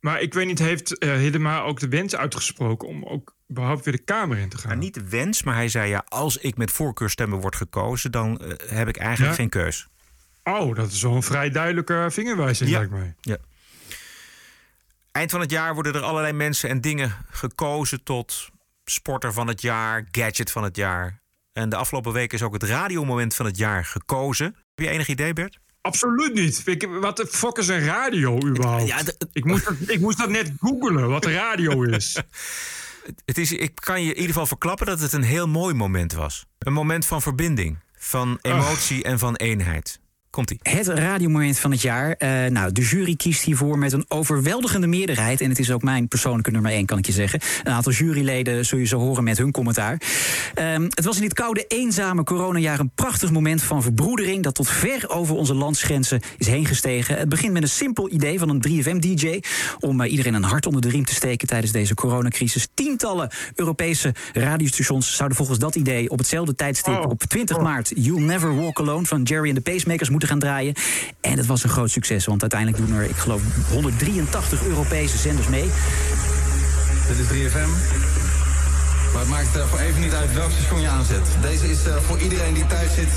[0.00, 3.94] Maar ik weet niet, heeft eh Hiddema ook de wens uitgesproken om ook überhaupt weer
[3.96, 4.78] de Kamer in te gaan?
[4.78, 8.48] Niet de wens, maar hij zei ja, als ik met voorkeurstemmen word gekozen, dan eh,
[8.76, 9.36] heb ik eigenlijk Ja.
[9.36, 9.88] geen keus.
[10.44, 12.76] Oh, dat is wel een vrij duidelijke vingerwijzing, Ja.
[12.78, 13.14] lijkt mij.
[13.20, 13.36] Ja.
[15.16, 18.48] Eind van het jaar worden er allerlei mensen en dingen gekozen tot
[18.84, 21.20] sporter van het jaar, gadget van het jaar.
[21.52, 24.46] En de afgelopen week is ook het radiomoment van het jaar gekozen.
[24.46, 25.58] Heb je enig idee, Bert?
[25.80, 26.62] Absoluut niet.
[26.64, 28.86] Ik, wat de fuck is een radio überhaupt?
[28.86, 28.98] Ja,
[29.32, 32.16] ik, moest dat, ik moest dat net googelen, wat radio is.
[33.24, 36.12] Het is, ik kan je in ieder geval verklappen dat het een heel mooi moment
[36.12, 36.46] was.
[36.58, 40.00] Een moment van verbinding, van emotie en van eenheid.
[40.36, 40.58] Komt-ie.
[40.62, 42.12] Het radiomoment van het jaar.
[42.12, 45.40] Eh, nou, de jury kiest hiervoor met een overweldigende meerderheid.
[45.40, 47.40] En het is ook mijn persoonlijke nummer één, kan ik je zeggen.
[47.64, 50.00] Een aantal juryleden zul je zo horen met hun commentaar.
[50.54, 54.42] Ehm, het was in dit koude, eenzame coronajaar een prachtig moment van verbroedering...
[54.42, 57.16] dat tot ver over onze landsgrenzen is heen gestegen.
[57.16, 59.40] Het begint met een simpel idee van een 3FM-dj...
[59.80, 62.68] om eh, iedereen een hart onder de riem te steken tijdens deze coronacrisis.
[62.74, 66.10] Tientallen Europese radiostations zouden volgens dat idee...
[66.10, 67.10] op hetzelfde tijdstip Oh.
[67.10, 67.92] op 20 maart...
[67.94, 70.74] You'll Never Walk Alone van Jerry and the Pacemakers moeten gaan draaien.
[71.20, 75.48] En het was een groot succes, want uiteindelijk doen er, ik geloof, 183 Europese zenders
[75.48, 75.70] mee.
[77.08, 77.68] Dit is 3FM.
[79.12, 81.26] Maar het maakt eh, voor even niet uit welk station je aanzet.
[81.40, 83.08] Deze is eh, voor iedereen die thuis zit.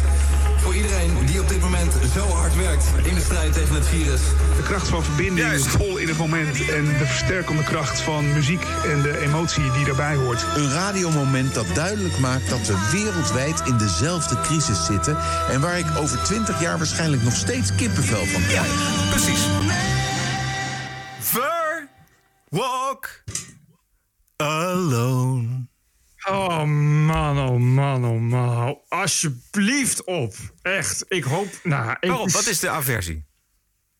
[0.61, 4.21] Voor iedereen die op dit moment zo hard werkt in de strijd tegen het virus.
[4.55, 6.69] De kracht van verbinding is vol in het moment.
[6.69, 10.45] En de versterkende kracht van muziek en de emotie die daarbij hoort.
[10.55, 15.17] Een radiomoment dat duidelijk maakt dat we wereldwijd in dezelfde crisis zitten.
[15.49, 19.09] En waar ik over 20 jaar waarschijnlijk nog steeds kippenvel van krijg.
[19.09, 19.41] Precies.
[21.19, 21.89] Ver
[22.49, 23.23] walk
[24.35, 25.68] alone.
[26.27, 28.49] Oh man, oh man, oh man.
[28.49, 30.36] Hou alsjeblieft op.
[30.62, 31.60] Echt, ik hoop...
[31.63, 32.10] Nou, ik?
[32.10, 33.27] Wat is de aversie?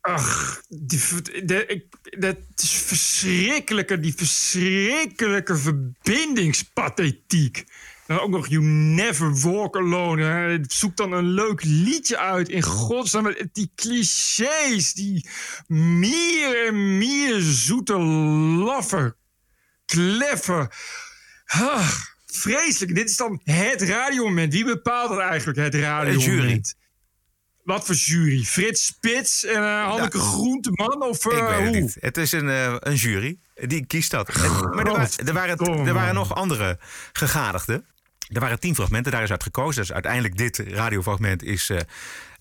[0.02, 1.02] Ach, die,
[1.46, 1.86] de, ik,
[2.20, 7.64] dat is verschrikkelijke, die verschrikkelijke verbindingspathetiek.
[8.08, 10.24] Dan ook nog You Never Walk Alone.
[10.24, 10.58] Hè.
[10.68, 12.50] Zoek dan een leuk liedje uit.
[12.50, 14.94] In godsnaam, met die clichés.
[14.94, 15.30] Die
[15.68, 19.16] meer en meer zoete, laffe,
[19.86, 20.72] kleffe.
[21.50, 21.90] Ah,
[22.26, 22.96] vreselijk.
[22.96, 24.54] Dit is dan het radiomoment.
[24.54, 26.76] Wie bepaalt het eigenlijk, het radiomoment?
[27.64, 28.44] Wat voor jury?
[28.44, 30.24] Frits Spits en uh, Hanneke ja.
[30.24, 31.04] Groenteman?
[31.04, 31.80] Of, uh, ik weet het hoe?
[31.80, 31.98] niet.
[32.00, 33.40] Het is een, uh, een jury.
[33.56, 34.36] Die kiest dat.
[34.36, 36.80] Maar er, wa er, waren, er waren nog andere
[37.14, 37.86] gegadigden.
[38.28, 39.82] Er waren tien fragmenten, daar is uit gekozen.
[39.82, 41.72] Dus uiteindelijk dit radiofragment is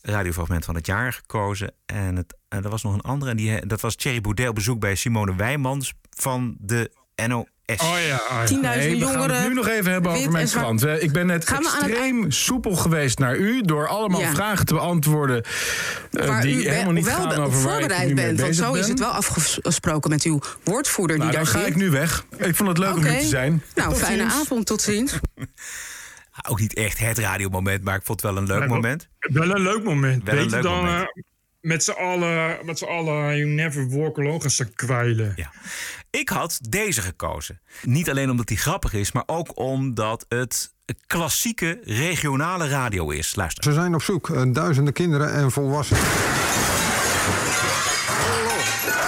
[0.03, 1.75] radiofragment van het jaar gekozen.
[1.87, 3.31] En, het, er was nog een andere.
[3.31, 6.91] En die, dat was Thierry Boudet op bezoek bij Simone Wijmans van de
[7.27, 7.45] NOS.
[7.83, 8.47] Oh ja, oh ja.
[8.47, 9.37] 10.000 Nee, we gaan jongeren.
[9.37, 10.87] het nu nog even hebben over mijn krant.
[10.87, 13.63] Ik ben net Gaan we aan het extreem soepel geweest naar u...
[13.63, 14.35] door allemaal Ja.
[14.35, 15.43] vragen te beantwoorden...
[16.13, 18.41] eh, Waar die u helemaal niet wel gaan over waar ik voorbereid nu mee bent.
[18.41, 21.75] Want zo is het wel afgesproken met uw woordvoerder Nou, die dan daar ga zit.
[21.77, 22.25] ik nu weg.
[22.37, 23.63] Ik vond het leuk om hier te zijn.
[23.75, 24.35] Nou, Tot fijne ziens.
[24.35, 24.67] avond.
[24.67, 25.13] Tot ziens.
[26.49, 29.09] Ook niet echt het radiomoment, maar ik vond het wel een leuk moment.
[29.19, 30.25] Wel een leuk moment.
[30.25, 31.01] Wel een Beter leuk dan moment.
[31.17, 31.23] eh,
[31.61, 35.33] met z'n allen, met z'n allen You Never Walk Alone gaan staan kwijlen.
[35.37, 35.53] Ja.
[36.11, 37.61] Ik had deze gekozen.
[37.83, 40.73] Niet alleen omdat die grappig is, maar ook omdat het
[41.07, 43.35] klassieke regionale radio is.
[43.35, 43.65] Luister.
[43.65, 46.03] Ze zijn op zoek, eh, duizenden kinderen en volwassenen.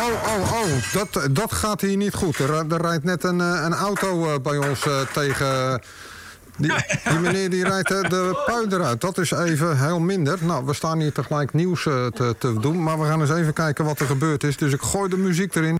[0.01, 2.39] Oh, oh, oh, dat, dat gaat hier niet goed.
[2.39, 5.83] Er, er rijdt net een, eh, een auto eh, bij ons tegen.
[6.61, 6.73] Die,
[7.09, 9.01] die meneer die rijdt eh, de pui eruit.
[9.01, 10.39] Dat is even heel minder.
[10.41, 12.83] Nou, we staan hier tegelijk nieuws eh, te, te doen.
[12.83, 14.57] Maar we gaan eens even kijken wat er gebeurd is.
[14.57, 15.79] Dus ik gooi de muziek erin.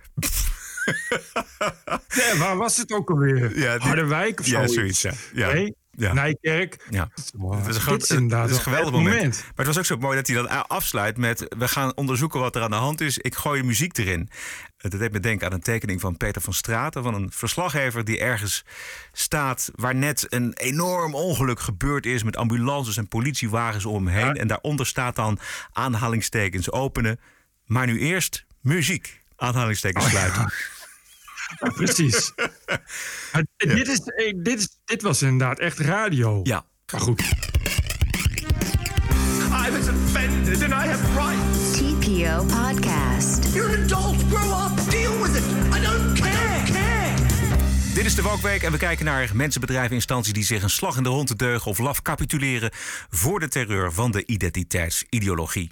[2.15, 3.59] Nee, waar was het ook alweer?
[3.59, 5.01] Ja, die- Harderwijk of Ja, zoiets?
[5.01, 5.11] ja.
[5.33, 5.51] Ja.
[5.53, 5.75] Nee?
[5.91, 6.13] Ja.
[6.13, 6.85] Nijkerk?
[6.89, 7.09] Ja.
[7.13, 9.15] Het is een, groot, is inderdaad het is een wel geweldig moment.
[9.15, 9.37] moment.
[9.41, 11.45] Maar het was ook zo mooi dat hij dan afsluit met...
[11.57, 13.17] we gaan onderzoeken wat er aan de hand is.
[13.17, 14.29] Ik gooi muziek erin.
[14.77, 17.03] Eh, Dat deed me denken aan een tekening van Peter van Straten...
[17.03, 18.65] van een verslaggever die ergens
[19.11, 19.71] staat...
[19.75, 22.23] waar net een enorm ongeluk gebeurd is...
[22.23, 24.37] met ambulances en politiewagens om hem heen.
[24.37, 25.39] En daaronder staat dan
[25.71, 27.19] aanhalingstekens openen.
[27.65, 29.21] Maar nu eerst muziek.
[29.35, 30.41] Aanhalingstekens sluiten.
[30.41, 30.51] Ja,
[31.57, 32.31] precies.
[33.31, 33.43] Maar
[33.75, 34.01] dit, is,
[34.35, 36.39] dit, is, dit was inderdaad echt radio.
[36.43, 36.65] Ja.
[36.91, 37.21] Maar goed.
[39.67, 41.71] I was offended and I have rights.
[41.77, 43.53] TPO Podcast.
[43.53, 44.23] You're an adult.
[44.29, 44.89] Grow up.
[44.89, 45.43] Deal with it.
[45.75, 46.63] I don't care.
[46.65, 47.15] care.
[47.93, 50.97] Dit is de Wokweek en we kijken naar mensen, bedrijven, instanties die zich een slag
[50.97, 52.69] in de hond te deugen of laf capituleren
[53.09, 55.71] voor de terreur van de identiteitsideologie.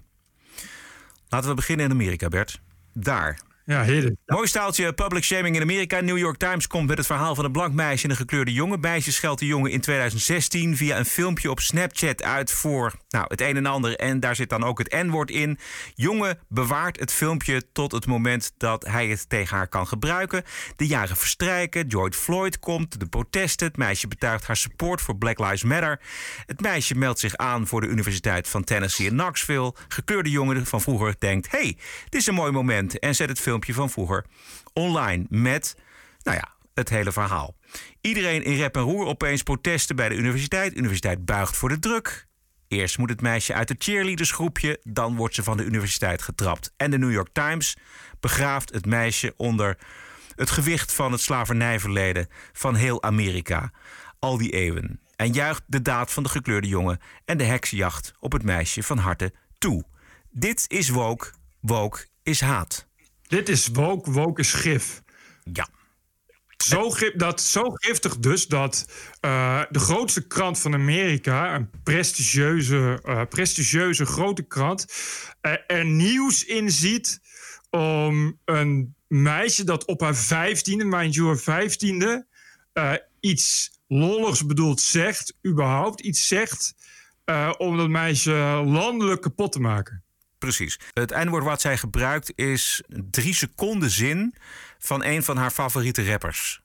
[1.29, 2.61] Laten we beginnen in Amerika, Bert.
[2.93, 3.39] Daar.
[3.69, 4.17] Ja, heren.
[4.25, 6.01] Mooi staaltje public shaming in Amerika.
[6.01, 8.79] New York Times komt met het verhaal van een blank meisje en een gekleurde jongen.
[8.79, 13.41] Meisje scheldt de jongen in 2016 via een filmpje op Snapchat uit voor nou, het
[13.41, 13.95] een en ander.
[13.95, 15.59] En daar zit dan ook het N-woord in.
[15.95, 20.43] Jongen bewaart het filmpje tot het moment dat hij het tegen haar kan gebruiken.
[20.75, 21.85] De jaren verstrijken.
[21.91, 22.99] George Floyd komt.
[22.99, 23.67] De protesten.
[23.67, 25.99] Het meisje betuigt haar support voor Black Lives Matter.
[26.45, 29.73] Het meisje meldt zich aan voor de Universiteit van Tennessee in Knoxville.
[29.87, 31.77] Gekleurde jongen van vroeger denkt: hey,
[32.09, 32.99] dit is een mooi moment.
[32.99, 34.25] En zet het filmpje van vroeger
[34.73, 35.75] online met,
[36.23, 37.55] nou ja, het hele verhaal.
[38.01, 40.77] Iedereen in rep en roer opeens protesten bij de universiteit.
[40.77, 42.27] Universiteit buigt voor de druk.
[42.67, 46.73] Eerst moet het meisje uit het cheerleadersgroepje, dan wordt ze van de universiteit getrapt.
[46.77, 47.77] En de New York Times
[48.19, 49.77] begraaft het meisje onder
[50.35, 53.71] het gewicht van het slavernijverleden van heel Amerika.
[54.19, 54.99] Al die eeuwen.
[55.15, 58.97] En juicht de daad van de gekleurde jongen en de heksenjacht op het meisje van
[58.97, 59.85] harte toe.
[60.31, 62.88] Dit is woke, woke is haat.
[63.29, 65.01] Dit is woke, woke is gif.
[65.53, 65.67] Ja.
[66.57, 68.85] Zo, gif, dat, zo giftig dus dat
[69.19, 74.85] eh, de grootste krant van Amerika, een prestigieuze, eh, prestigieuze grote krant,
[75.41, 77.21] eh, er nieuws in ziet
[77.69, 82.27] om een meisje dat op haar vijftiende, mind you, haar vijftiende,
[83.19, 86.75] iets lolligs bedoeld zegt, überhaupt iets zegt,
[87.57, 88.31] om dat meisje
[88.65, 90.03] landelijk kapot te maken.
[90.39, 90.79] Precies.
[90.93, 94.35] Het eindwoord wat zij gebruikt is drie seconden zin
[94.77, 96.61] van een van haar favoriete rappers.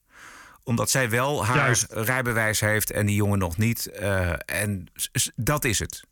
[0.63, 1.87] Omdat zij wel haar Juist.
[1.89, 3.87] rijbewijs heeft en die jongen nog niet.
[3.87, 4.87] eh, en
[5.37, 6.05] dat is het.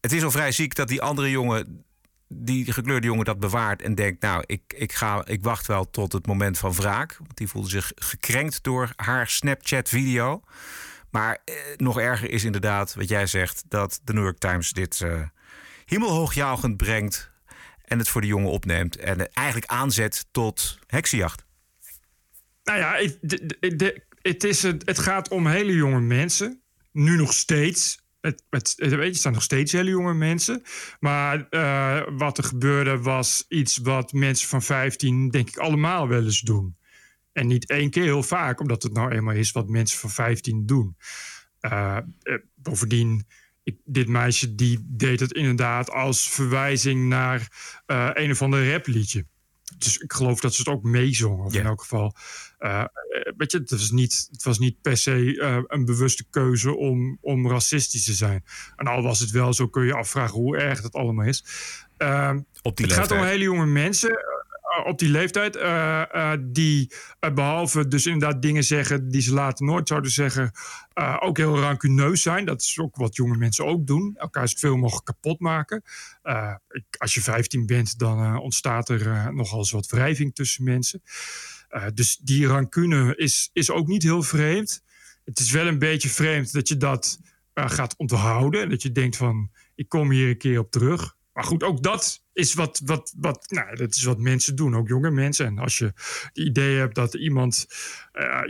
[0.00, 1.84] Het is al vrij ziek dat die andere jongen,
[2.28, 6.12] die gekleurde jongen, dat bewaart en denkt: Nou, ik, ik, ga, ik wacht wel tot
[6.12, 7.16] het moment van wraak.
[7.18, 10.42] Want die voelde zich gekrenkt door haar Snapchat-video.
[11.10, 15.00] Maar eh, nog erger is inderdaad wat jij zegt: dat de New York Times dit
[15.00, 15.20] eh
[15.88, 17.30] hemelhoogjaugend brengt.
[17.84, 18.96] En het voor de jongen opneemt.
[18.96, 21.44] En eigenlijk aanzet tot heksenjacht.
[22.64, 22.94] Nou ja,
[23.60, 26.60] het, het, is, het, gaat om hele jonge mensen.
[26.92, 28.06] Nu nog steeds.
[28.20, 30.62] Het, het, weet je, zijn nog steeds hele jonge mensen.
[31.00, 36.24] Maar eh, wat er gebeurde was iets wat mensen van 15 denk ik allemaal wel
[36.24, 36.76] eens doen.
[37.32, 40.66] En niet één keer heel vaak, omdat het nou eenmaal is wat mensen van 15
[40.66, 40.96] doen.
[41.60, 43.26] Eh, eh, bovendien,
[43.68, 47.48] ik, dit meisje die deed het inderdaad als verwijzing naar
[47.86, 49.24] eh, een of ander rapliedje.
[49.78, 51.44] dus ik geloof dat ze het ook meezongen.
[51.44, 52.14] Of in elk geval.
[52.58, 52.84] eh,
[53.36, 57.48] weet je, het was niet, het was niet per se een bewuste keuze om, om
[57.48, 58.44] racistisch te zijn.
[58.76, 61.44] En al was het wel zo, kun je afvragen hoe erg dat allemaal is.
[61.96, 64.18] Ehm, Op die het gaat om hele jonge mensen
[64.84, 65.56] op die leeftijd.
[65.56, 70.50] eh, eh, die eh, behalve dus inderdaad dingen zeggen die ze later nooit zouden zeggen.
[70.92, 72.44] eh, ook heel rancuneus zijn.
[72.44, 74.14] Dat is ook wat jonge mensen ook doen.
[74.16, 75.82] Elkaar zoveel mogelijk kapot maken.
[76.22, 80.34] Eh, ik- als je 15 bent, dan eh, ontstaat er eh, nogal eens wat wrijving
[80.34, 81.02] tussen mensen.
[81.68, 84.82] Eh, dus die rancune is, is ook niet heel vreemd.
[85.24, 87.18] Het is wel een beetje vreemd dat je dat
[87.52, 88.62] eh, gaat onthouden.
[88.62, 91.16] En dat je denkt van, ik kom hier een keer op terug.
[91.38, 94.88] Maar goed, ook dat is wat, wat, wat, nou, dat is wat mensen doen, ook
[94.88, 95.46] jonge mensen.
[95.46, 97.66] En als je het idee hebt dat iemand
[98.12, 98.40] eh,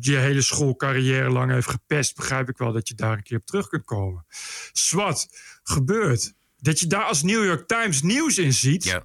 [0.00, 3.46] je hele schoolcarrière lang heeft gepest, begrijp ik wel dat je daar een keer op
[3.46, 4.26] terug kunt komen.
[4.72, 5.28] Zwat,
[5.62, 6.34] gebeurt.
[6.56, 9.00] Dat je daar als New York Times nieuws in ziet,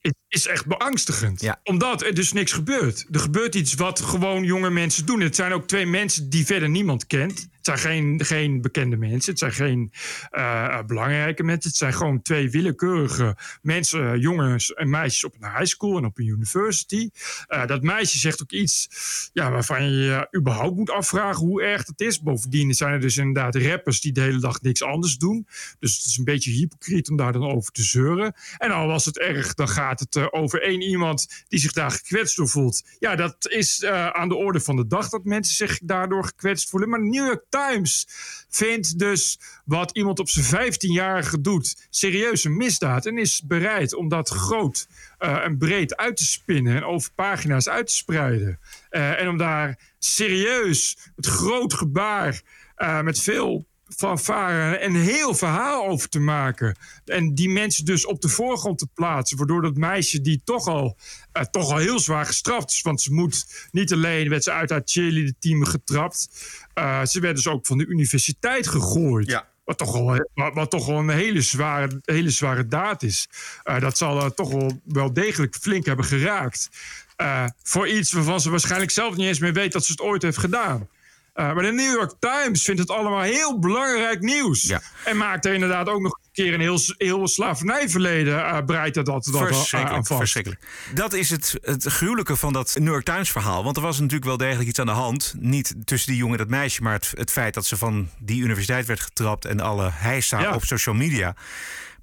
[0.00, 1.56] is, is echt beangstigend.
[1.62, 3.06] Omdat er dus niks gebeurt.
[3.10, 5.20] Er gebeurt iets wat gewoon jonge mensen doen.
[5.20, 7.48] Het zijn ook twee mensen die verder niemand kent.
[7.64, 9.30] Het zijn geen, geen bekende mensen.
[9.30, 9.92] Het zijn geen
[10.30, 11.70] eh, belangrijke mensen.
[11.70, 16.04] Het zijn gewoon twee willekeurige mensen, eh, jongens en meisjes op een high school en
[16.04, 17.10] op een university.
[17.46, 18.88] Eh, dat meisje zegt ook iets
[19.32, 22.20] ja, waarvan je je überhaupt moet afvragen hoe erg dat is.
[22.20, 25.46] Bovendien zijn er dus inderdaad rappers die de hele dag niks anders doen.
[25.78, 28.34] Dus het is een beetje hypocriet om daar dan over te zeuren.
[28.56, 31.90] En al was het erg, dan gaat het eh, over één iemand die zich daar
[31.90, 32.82] gekwetst door voelt.
[32.98, 36.68] Ja, dat is eh, aan de orde van de dag dat mensen zich daardoor gekwetst
[36.68, 36.88] voelen.
[36.88, 38.06] Maar de New York Times
[38.48, 43.06] vindt dus wat iemand op zijn 15-jarige doet serieus een misdaad.
[43.06, 44.86] En is bereid om dat groot
[45.18, 48.58] eh, en breed uit te spinnen en over pagina's uit te spreiden.
[48.90, 52.42] En om daar serieus, met groot gebaar,
[53.02, 56.76] met veel fanfare een heel verhaal over te maken.
[57.04, 59.36] En die mensen dus op de voorgrond te plaatsen.
[59.36, 60.96] Waardoor dat meisje die toch al,
[61.32, 62.82] eh, toch al heel zwaar gestraft is.
[62.82, 66.28] Want ze moet niet alleen, werd ze uit haar cheerleader team getrapt.
[66.74, 69.28] eh, ze werd dus ook van de universiteit gegooid.
[69.64, 73.28] Wat toch, al, wat, wat toch wel een hele zware, hele zware daad is.
[73.62, 76.68] Eh, dat zal toch wel, wel degelijk flink hebben geraakt.
[77.62, 80.38] Voor iets waarvan ze waarschijnlijk zelf niet eens meer weet dat ze het ooit heeft
[80.38, 80.88] gedaan.
[81.34, 84.72] Eh, maar de New York Times vindt het allemaal heel belangrijk nieuws.
[85.04, 88.38] En maakt er inderdaad ook nog een keer een heel, heel slavernijverleden.
[88.38, 90.62] uh, breidt er dat, dat uh, verschrikkelijk, verschrikkelijk.
[90.94, 93.64] Dat is het, het gruwelijke van dat New York Times verhaal.
[93.64, 95.34] Want er was natuurlijk wel degelijk iets aan de hand.
[95.38, 98.42] Niet tussen die jongen en dat meisje, maar het, het feit dat ze van die
[98.42, 100.54] universiteit werd getrapt en alle heisa Ja.
[100.54, 101.34] op social media.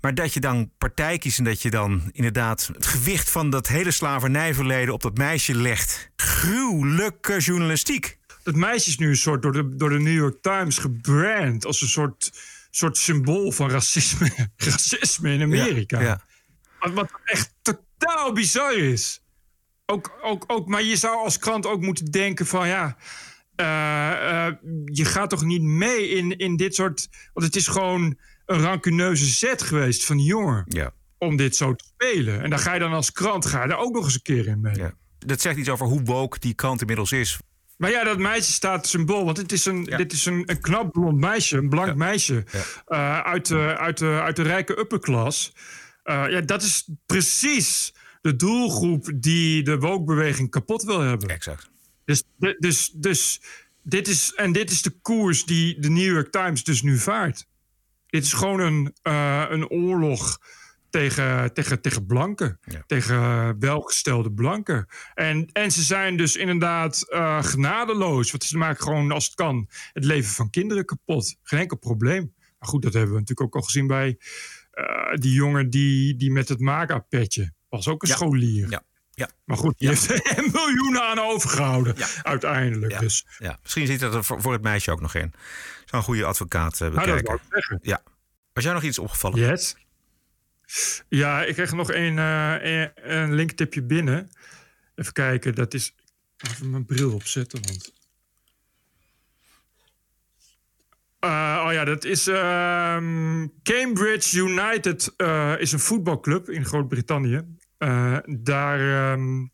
[0.01, 3.67] Maar dat je dan partij kiest en dat je dan inderdaad het gewicht van dat
[3.67, 6.09] hele slavernijverleden op dat meisje legt.
[6.15, 8.17] Gruwelijke journalistiek.
[8.43, 11.81] Dat meisje is nu een soort door de, door de New York Times gebrand als
[11.81, 12.31] een soort,
[12.69, 15.99] soort symbool van racisme, racisme in Amerika.
[15.99, 16.21] Ja, ja.
[16.79, 19.23] Wat, wat echt totaal bizar is.
[19.85, 22.97] Ook, ook, ook, maar je zou als krant ook moeten denken van ja.
[23.55, 24.53] eh, eh,
[24.85, 27.07] je gaat toch niet mee in, in dit soort.
[27.33, 30.63] Want het is gewoon een rancuneuze zet geweest van die jongen.
[30.67, 30.93] Ja.
[31.17, 32.41] Om dit zo te spelen.
[32.41, 34.47] En dan ga je dan als krant ga je daar ook nog eens een keer
[34.47, 34.91] in mee.
[35.19, 37.39] Dat zegt iets over hoe woke die krant inmiddels is.
[37.81, 39.25] Maar ja, dat meisje staat symbool.
[39.25, 42.43] Want het is een, dit is een, een knap blond meisje, een blank meisje.
[42.85, 45.53] eh, uit, de, uit, de, uit de rijke upperclass.
[46.03, 51.29] Eh, ja, dat is precies de doelgroep die de woke-beweging kapot wil hebben.
[51.29, 51.69] Exact.
[52.05, 52.23] Dus,
[52.59, 53.41] dus, dus
[53.83, 57.45] dit is, en dit is de koers die de New York Times dus nu vaart.
[58.07, 60.39] Dit is gewoon een, eh, een oorlog
[60.91, 62.59] tegen, tegen, tegen blanken.
[62.87, 64.87] Tegen welgestelde blanken.
[65.13, 68.31] En, en ze zijn dus inderdaad eh, genadeloos.
[68.31, 71.35] Want ze maken gewoon, als het kan, het leven van kinderen kapot.
[71.43, 72.33] Geen enkel probleem.
[72.59, 74.17] Maar goed, dat hebben we natuurlijk ook al gezien bij
[74.71, 77.53] eh, die jongen die, die met het MAGA-petje.
[77.69, 78.15] Was ook een Ja.
[78.15, 78.69] scholier.
[78.69, 78.83] Ja.
[79.13, 79.29] Ja.
[79.45, 81.95] Maar goed, die heeft er miljoenen aan overgehouden.
[82.23, 82.99] Uiteindelijk.
[82.99, 83.25] Dus.
[83.37, 85.33] Ja, misschien zit dat er voor, voor het meisje ook nog in.
[85.85, 87.79] Zou een goede advocaat eh, Nou, dat wou ik zeggen.
[87.81, 88.01] ja.
[88.53, 89.39] Was jou nog iets opgevallen?
[89.39, 89.75] Yes.
[91.09, 94.29] Ja, ik kreeg nog een, eh, een, een linktipje binnen.
[94.95, 95.95] Even kijken, dat is...
[96.37, 97.93] Even mijn bril opzetten, want...
[101.19, 107.41] Eh, oh ja, dat is ehm, Cambridge United eh, is een voetbalclub in Groot-Brittannië.
[108.25, 109.47] Daar ehm,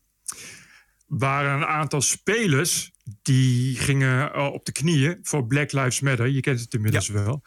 [1.06, 6.28] waren een aantal spelers die gingen op de knieën voor Black Lives Matter.
[6.28, 7.42] Je kent het inmiddels wel.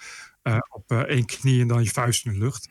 [0.70, 2.70] Op één knie en dan je vuist in de lucht.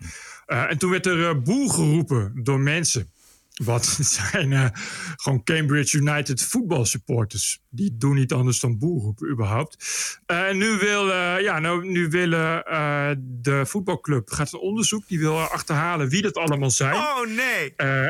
[0.50, 3.10] Eh, en toen werd er eh, boel geroepen door mensen.
[3.64, 4.66] Wat zijn eh,
[5.16, 7.60] gewoon Cambridge United voetbalsupporters.
[7.68, 9.76] Die doen niet anders dan boel roepen überhaupt.
[10.26, 11.06] En nu, wil,
[11.38, 12.64] ja, nou, nu willen
[13.22, 15.08] de voetbalclub gaat een onderzoek.
[15.08, 16.94] Die wil achterhalen wie dat allemaal zijn.
[16.94, 17.72] Oh nee!
[17.76, 18.08] Eh,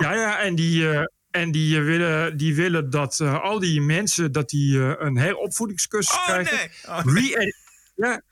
[0.00, 0.88] Ja, ja, en die,
[1.30, 6.70] en die, willen, die willen dat al die mensen dat die, een heropvoedingscursus krijgen.
[7.04, 7.52] Re-edu-
[7.94, 8.22] ja,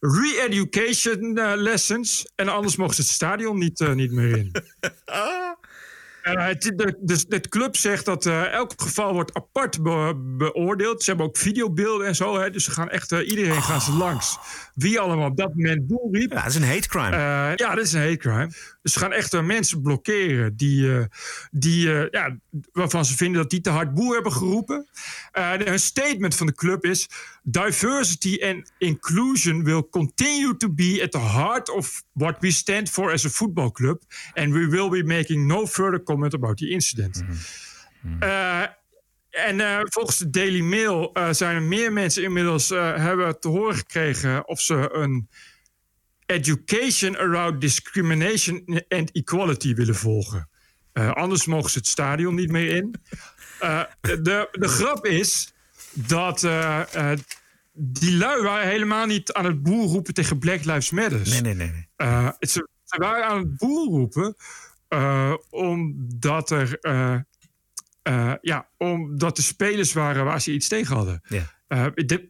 [0.00, 2.32] Re-education eh, lessons.
[2.34, 4.52] En anders mogen ze het stadion niet, eh, niet meer in.
[6.22, 11.02] Eh, het, de, dus de club zegt dat elk geval wordt apart be- beoordeeld.
[11.02, 12.38] Ze hebben ook videobeelden en zo.
[12.38, 14.38] Hè, dus ze gaan echt, iedereen gaan ze langs.
[14.74, 16.32] Wie allemaal op dat moment boel riep.
[16.32, 17.16] Ja, dat is een hate crime.
[17.56, 18.50] Ja, dat is een hate crime.
[18.88, 21.04] Dus ze gaan echt eh, mensen blokkeren die, eh,
[21.50, 22.38] die, eh, ja,
[22.72, 24.88] waarvan ze vinden dat die te hard boer hebben geroepen.
[25.32, 27.08] Een statement van de club is:
[27.42, 33.12] Diversity and inclusion will continue to be at the heart of what we stand for
[33.12, 34.02] as a football club.
[34.34, 37.22] And we will be making no further comment about the incident.
[38.20, 38.62] Eh,
[39.30, 44.48] en eh, volgens de Daily Mail zijn er meer mensen inmiddels hebben te horen gekregen
[44.48, 45.28] of ze een
[46.28, 50.48] education around discrimination and equality willen volgen.
[50.92, 52.94] Eh, anders mogen ze het stadion niet meer in.
[53.60, 55.52] Eh, de, de grap is
[55.92, 57.12] dat eh,
[57.72, 61.20] die lui waren helemaal niet aan het boer roepen tegen Black Lives Matter.
[61.28, 61.86] Nee, nee, nee.
[61.96, 62.32] nee.
[62.38, 64.34] Ze, ze waren aan het boer roepen
[65.50, 66.78] omdat er.
[68.40, 71.22] ja, omdat de spelers waren waar ze iets tegen hadden.
[71.28, 71.90] Ja.
[71.94, 72.22] Dit,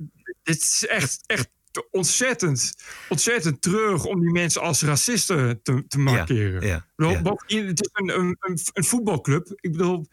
[0.43, 1.49] dit is echt, echt
[1.91, 2.75] ontzettend,
[3.09, 6.67] ontzettend treurig om die mensen als racisten te, te markeren.
[6.67, 7.23] ja, ja.
[7.47, 8.37] het is een, een,
[8.73, 9.49] een, voetbalclub.
[9.55, 10.07] Ik bedoel,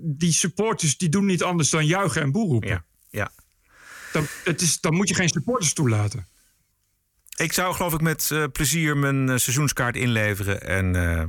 [0.00, 2.68] die supporters die doen niet anders dan juichen en boer roepen.
[2.68, 3.30] Ja, ja.
[4.12, 6.26] Dan, het is, dan moet je geen supporters toelaten.
[7.36, 10.62] Ik zou geloof ik met eh, plezier mijn eh, seizoenskaart inleveren.
[10.62, 11.28] En eh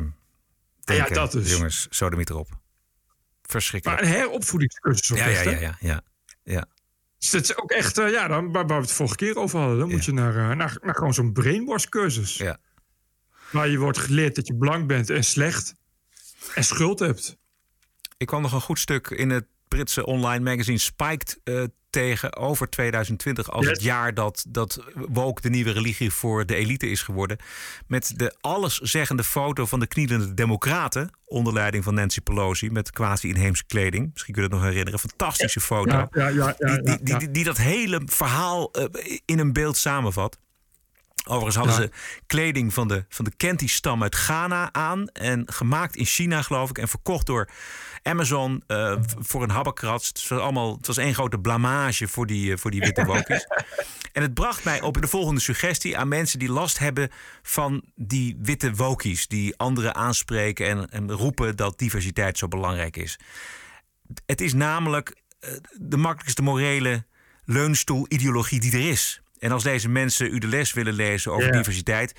[0.95, 1.51] denken, dat dus.
[1.51, 2.59] jongens, sodemiet erop.
[3.41, 4.01] Verschrikkelijk.
[4.01, 6.03] Maar een heropvoedingscursus ja, ja, ja, ja, ja,
[6.43, 6.65] ja.
[7.21, 9.77] Dus dat is ook echt, eh, ja, dan, waar, we het vorige keer over hadden.
[9.77, 12.37] Dan moet je naar, eh, naar, naar gewoon zo'n brainwash cursus.
[12.37, 12.57] Ja.
[13.51, 15.75] Waar je wordt geleerd dat je blank bent en slecht.
[16.55, 17.37] En schuld hebt.
[18.17, 19.45] Ik kwam nog een goed stuk in het
[19.75, 23.71] Britse online magazine Spiked eh, tegen over 2020 als Yes.
[23.71, 27.37] het jaar dat, dat woke de nieuwe religie voor de elite is geworden.
[27.87, 33.63] Met de alleszeggende foto van de knielende democraten onder leiding van Nancy Pelosi met quasi-inheemse
[33.65, 34.09] kleding.
[34.11, 34.99] Misschien kun je het nog herinneren.
[34.99, 35.95] Fantastische foto.
[35.95, 37.19] Ja, ja, ja, ja, die, die, ja, die, ja.
[37.19, 38.85] die, die dat hele verhaal eh,
[39.25, 40.37] in een beeld samenvat.
[41.23, 41.81] Overigens hadden Ja.
[41.81, 41.91] ze
[42.27, 45.07] kleding van de, van de Kenti-stam uit Ghana aan.
[45.07, 46.77] En gemaakt in China, geloof ik.
[46.77, 47.49] En verkocht door
[48.03, 50.07] Amazon eh, voor een habbekrats.
[50.07, 53.47] Het was, allemaal, het was één grote blamage voor die, eh, voor die witte wokies.
[54.13, 57.09] en het bracht mij op de volgende suggestie aan mensen die last hebben
[57.41, 59.27] van die witte wokies.
[59.27, 63.19] Die anderen aanspreken en, en roepen dat diversiteit zo belangrijk is.
[64.25, 67.05] Het is namelijk eh, de makkelijkste morele
[67.45, 69.21] leunstoel-ideologie die er is.
[69.41, 71.57] En als deze mensen u de les willen lezen over Ja.
[71.57, 72.13] diversiteit.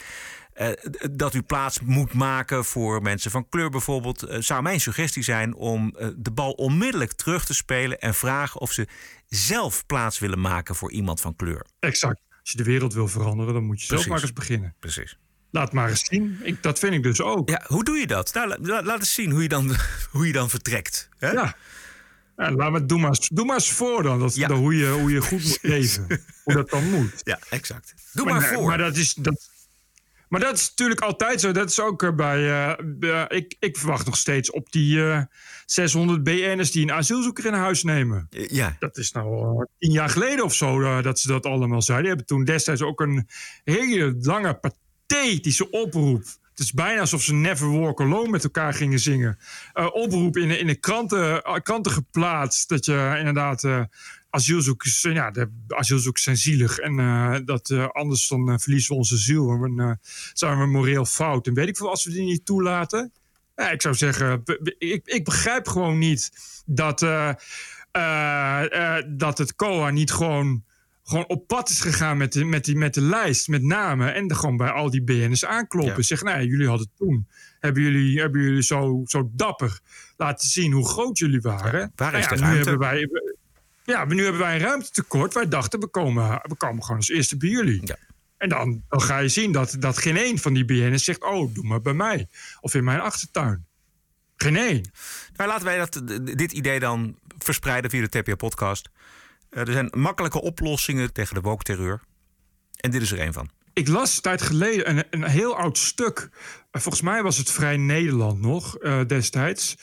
[0.53, 0.69] eh,
[1.11, 4.23] dat u plaats moet maken voor mensen van kleur bijvoorbeeld.
[4.23, 7.99] eh, zou mijn suggestie zijn om eh, de bal onmiddellijk terug te spelen.
[8.01, 8.87] en vragen of ze
[9.29, 11.67] zelf plaats willen maken voor iemand van kleur.
[11.81, 12.21] Exact.
[12.41, 14.75] Als je de wereld wil veranderen, dan moet je zelf maar eens beginnen.
[14.81, 15.19] Precies.
[15.51, 16.39] Laat maar eens zien.
[16.43, 17.49] Ik, dat vind ik dus ook.
[17.49, 18.35] Ja, hoe doe je dat?
[18.35, 19.75] Nou, la- la- laat eens zien hoe je dan,
[20.13, 21.09] hoe je dan vertrekt.
[21.19, 21.31] Hè?
[21.31, 21.57] Ja.
[22.37, 24.19] Ja, laat maar, doe, maar, doe maar eens voor dan.
[24.19, 26.07] Dat, dat hoe, je, hoe je goed moet leven.
[26.45, 27.21] hoe dat dan moet.
[27.23, 27.95] Ja, exact.
[28.13, 28.67] Doe maar, voor.
[28.67, 29.49] Maar dat is, dat,
[30.29, 31.53] maar dat is natuurlijk altijd zo.
[31.53, 32.51] Dat is ook eh, bij.
[32.51, 35.21] eh, bij- ik, ik verwacht nog steeds op die eh
[35.67, 38.27] 600 BN'ers die een asielzoeker in huis nemen.
[38.31, 38.77] Ja.
[38.79, 42.07] Dat is nou eh, tien jaar geleden of zo eh, dat ze dat allemaal zeiden.
[42.07, 43.29] Die hebben toen destijds ook een
[43.65, 46.25] hele lange pathetische oproep.
[46.53, 49.39] Het is bijna alsof ze Never Walk Alone met elkaar gingen zingen.
[49.73, 52.69] Eh, oproep in, in de kranten, eh, kranten geplaatst.
[52.69, 53.83] Dat je inderdaad eh,
[54.31, 56.79] asielzoekers, eh, ja, de asielzoekers zijn zielig.
[56.79, 56.97] En
[57.45, 59.51] dat anders dan verliezen we onze ziel.
[59.51, 60.01] En
[60.33, 61.47] zijn we moreel fout.
[61.47, 63.13] En weet ik veel, als we die niet toelaten.
[63.71, 64.43] Ik zou zeggen,
[64.79, 66.31] ik, ik begrijp gewoon niet
[66.67, 67.01] dat,
[69.09, 70.65] dat het COA niet gewoon,
[71.03, 74.15] gewoon op pad is gegaan met de, met, die, met de lijst, met namen.
[74.15, 75.97] En er gewoon bij al die BN'ers aankloppen.
[75.97, 76.03] Ja.
[76.03, 77.29] Zeggen, nee, jullie hadden het toen.
[77.61, 79.81] Hebben jullie, hebben jullie zo, zo dapper
[80.17, 81.93] laten zien hoe groot jullie waren?
[81.95, 82.71] waar is Nou de ja, nu ruimte?
[82.71, 83.09] hebben wij,
[83.85, 85.35] ja, maar nu hebben wij een ruimtetekort.
[85.35, 87.83] Wij dachten, we komen, we komen gewoon als eerste bij jullie.
[88.37, 91.23] En dan, dan ga je zien dat, dat geen één van die BN'ers zegt...
[91.23, 92.29] oh, doe maar bij mij.
[92.61, 93.67] Of in mijn achtertuin.
[94.37, 94.91] Geen één.
[95.37, 96.03] Nou, laten wij dat,
[96.37, 98.91] dit idee dan verspreiden via de TPO-podcast.
[99.53, 102.01] Er zijn makkelijke oplossingen tegen de woke-terreur.
[102.77, 103.51] En dit is er één van.
[103.73, 106.29] Ik las een tijd geleden een, een heel oud stuk.
[106.71, 109.77] Eh, Volgens mij was het Vrij Nederland nog eh, destijds.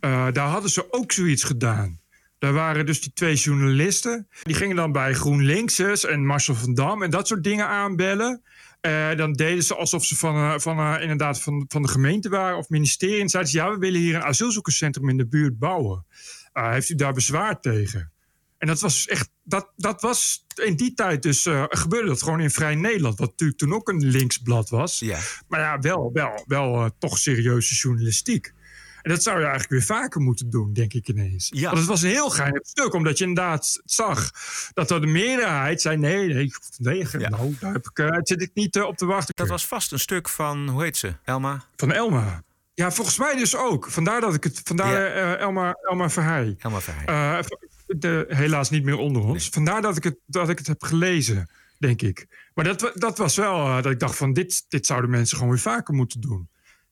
[0.00, 2.00] Eh, daar hadden ze ook zoiets gedaan.
[2.38, 4.28] Daar waren dus die twee journalisten.
[4.42, 8.42] Die gingen dan bij GroenLinksers en Marcel van Dam en dat soort dingen aanbellen.
[8.80, 12.28] Eh, dan deden ze alsof ze van, eh, van, eh, inderdaad van, van de gemeente
[12.28, 13.20] waren of ministerie.
[13.20, 16.06] En zeiden ze, ja, we willen hier een asielzoekerscentrum in de buurt bouwen.
[16.52, 18.12] Eh, heeft u daar bezwaar tegen?
[18.58, 22.40] En dat was echt, dat, dat was in die tijd dus, eh, gebeurde dat gewoon
[22.40, 23.18] in Vrij Nederland.
[23.18, 24.98] Wat natuurlijk toen ook een linksblad was.
[24.98, 25.18] Ja.
[25.48, 28.54] Maar ja, wel, wel, wel eh, toch serieuze journalistiek.
[29.02, 31.50] En dat zou je eigenlijk weer vaker moeten doen, denk ik ineens.
[31.54, 31.64] Ja.
[31.64, 34.30] Want het was een heel geinig stuk, omdat je inderdaad zag
[34.72, 38.80] dat de meerderheid zei: nee, nee, nee nou, daar heb ik, eh, zit ik niet
[38.80, 39.34] op te wachten.
[39.36, 41.14] Dat was vast een stuk van, hoe heet ze?
[41.24, 41.64] Elma?
[41.76, 42.42] Van Elma.
[42.74, 43.90] Ja, volgens mij dus ook.
[43.90, 44.60] Vandaar dat ik het.
[44.64, 46.56] Vandaar Elma, Elma Verheij.
[46.58, 47.44] Elma Verheij.
[47.86, 49.48] De, helaas niet meer onder ons.
[49.48, 52.26] Vandaar dat ik, het, dat ik het heb gelezen, denk ik.
[52.54, 55.52] Maar dat, dat was wel eh, dat ik dacht van dit, dit zouden mensen gewoon
[55.52, 56.48] weer vaker moeten doen.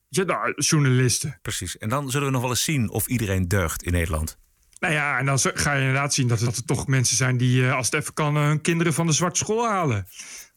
[0.09, 1.39] Ja, nou, journalisten.
[1.41, 1.77] Precies.
[1.77, 4.37] En dan zullen we nog wel eens zien of iedereen deugt in Nederland.
[4.79, 7.37] Nou ja, en dan ga je inderdaad zien dat, het- dat er toch mensen zijn
[7.37, 10.07] die, eh, als het even kan, eh, hun kinderen van de zwarte school halen.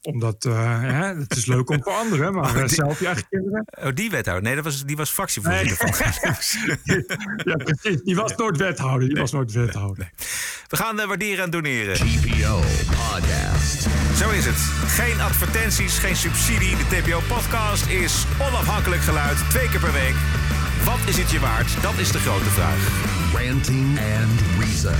[0.02, 3.06] Omdat, eh, hè, het is leuk om voor anderen, maar Oh, eh, die- zelf je
[3.06, 3.64] eigen kinderen.
[3.82, 4.44] Oh, die wethouder.
[4.44, 5.88] Nee, dat was, die was fractievoorzitter van.
[7.44, 8.02] ja, precies.
[8.02, 9.08] Die was nooit wethouder.
[9.08, 10.10] Die was nooit wethouder.
[10.68, 11.94] We gaan eh, waarderen en doneren.
[11.94, 13.86] TPO Podcast.
[14.16, 14.56] Zo is het.
[14.86, 16.76] Geen advertenties, geen subsidie.
[16.76, 19.36] De TPO Podcast is onafhankelijk geluid.
[19.50, 20.14] Twee keer per week.
[20.84, 21.82] Wat is het je waard?
[21.82, 22.88] Dat is de grote vraag.
[23.32, 24.94] Ranting and Reason.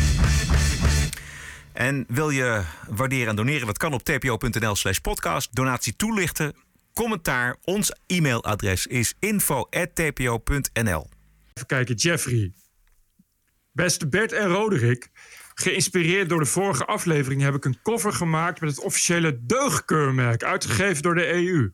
[1.79, 3.67] En wil je waarderen en doneren?
[3.67, 5.55] Dat kan op tpo.nl slash podcast.
[5.55, 6.55] Donatie toelichten,
[6.95, 7.57] commentaar.
[7.65, 11.09] Ons e-mailadres is info.tpo.nl.
[11.55, 12.53] Even kijken, Jeffrey.
[13.73, 15.11] Beste Bert en Roderick.
[15.55, 21.03] Geïnspireerd door de vorige aflevering heb ik een cover gemaakt met het officiële deugdkeurmerk, uitgegeven
[21.03, 21.73] door de EU.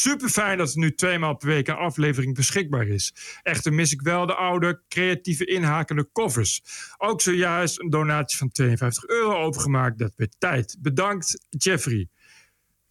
[0.00, 3.14] Super fijn dat er nu tweemaal per week een aflevering beschikbaar is.
[3.42, 6.62] Echter mis ik wel de oude, creatieve, inhakende covers.
[6.96, 9.98] Ook zojuist een donatie van 52 euro overgemaakt.
[9.98, 10.76] Dat werd tijd.
[10.80, 12.08] Bedankt, Jeffrey.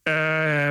[0.03, 0.69] Eh,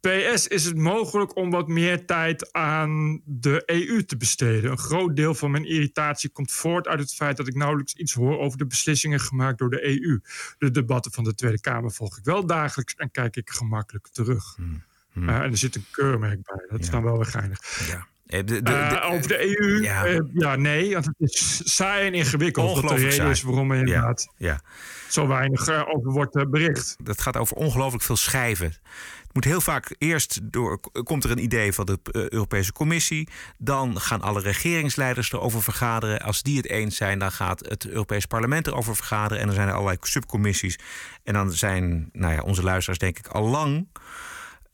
[0.00, 4.70] PS is het mogelijk om wat meer tijd aan de EU te besteden.
[4.70, 8.12] Een groot deel van mijn irritatie komt voort uit het feit dat ik nauwelijks iets
[8.12, 10.20] hoor over de beslissingen gemaakt door de EU.
[10.58, 14.54] De debatten van de Tweede Kamer volg ik wel dagelijks en kijk ik gemakkelijk terug.
[14.56, 14.82] Hmm.
[15.16, 16.66] Eh, en er zit een keurmerk bij.
[16.68, 17.86] Dat is dan wel weer geinig.
[17.88, 18.06] Ja.
[18.26, 19.82] Eh, de- de- Eh, over de EU?
[19.82, 20.04] Ja.
[20.06, 20.22] Ja.
[20.32, 22.66] ja, nee, want het is saai en ingewikkeld.
[22.66, 24.60] De Ongelooflijk reden is waarom er inderdaad Ja.
[25.08, 26.96] zo weinig over wordt bericht.
[27.02, 28.66] Dat gaat over ongelooflijk veel schrijven.
[28.66, 33.28] Het moet heel vaak eerst door, komt er een idee van de Europese Commissie.
[33.58, 36.20] Dan gaan alle regeringsleiders erover vergaderen.
[36.20, 39.38] Als die het eens zijn, dan gaat het Europees Parlement erover vergaderen.
[39.40, 40.78] En dan zijn er allerlei subcommissies.
[41.24, 43.86] En dan zijn nou ja, onze luisteraars, denk ik, al lang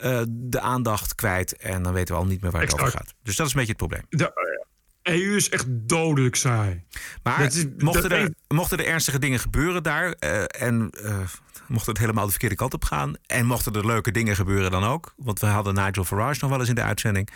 [0.02, 1.56] eh, de aandacht kwijt.
[1.56, 3.14] En dan weten we al niet meer waar het over gaat.
[3.22, 4.02] Dus dat is een beetje het probleem.
[4.08, 4.60] De
[5.02, 6.84] EU is echt dodelijk saai.
[7.22, 10.12] Maar is- mochten, er, mochten er ernstige dingen gebeuren daar...
[10.12, 11.18] eh, en eh,
[11.68, 13.14] mocht het helemaal de verkeerde kant op gaan...
[13.26, 15.14] en mochten er leuke dingen gebeuren dan ook...
[15.16, 17.28] want we hadden Nigel Farage nog wel eens in de uitzending...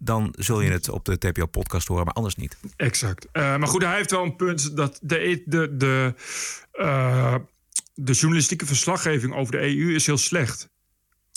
[0.00, 2.56] dan zul je het op de TPO-podcast horen, maar anders niet.
[2.76, 3.26] Exact.
[3.32, 6.14] Eh, maar goed, hij heeft wel een punt dat de, de, de,
[6.72, 7.34] eh,
[7.94, 10.68] de journalistieke verslaggeving over de EU is heel slecht.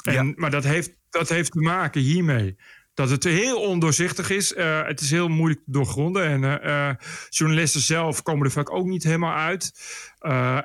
[0.03, 2.57] En, Maar dat heeft, dat heeft te maken hiermee.
[2.93, 4.53] Dat het heel ondoorzichtig is.
[4.53, 6.25] Eh, het is heel moeilijk te doorgronden.
[6.25, 6.95] En eh, eh,
[7.29, 9.71] journalisten zelf komen er vaak ook niet helemaal uit.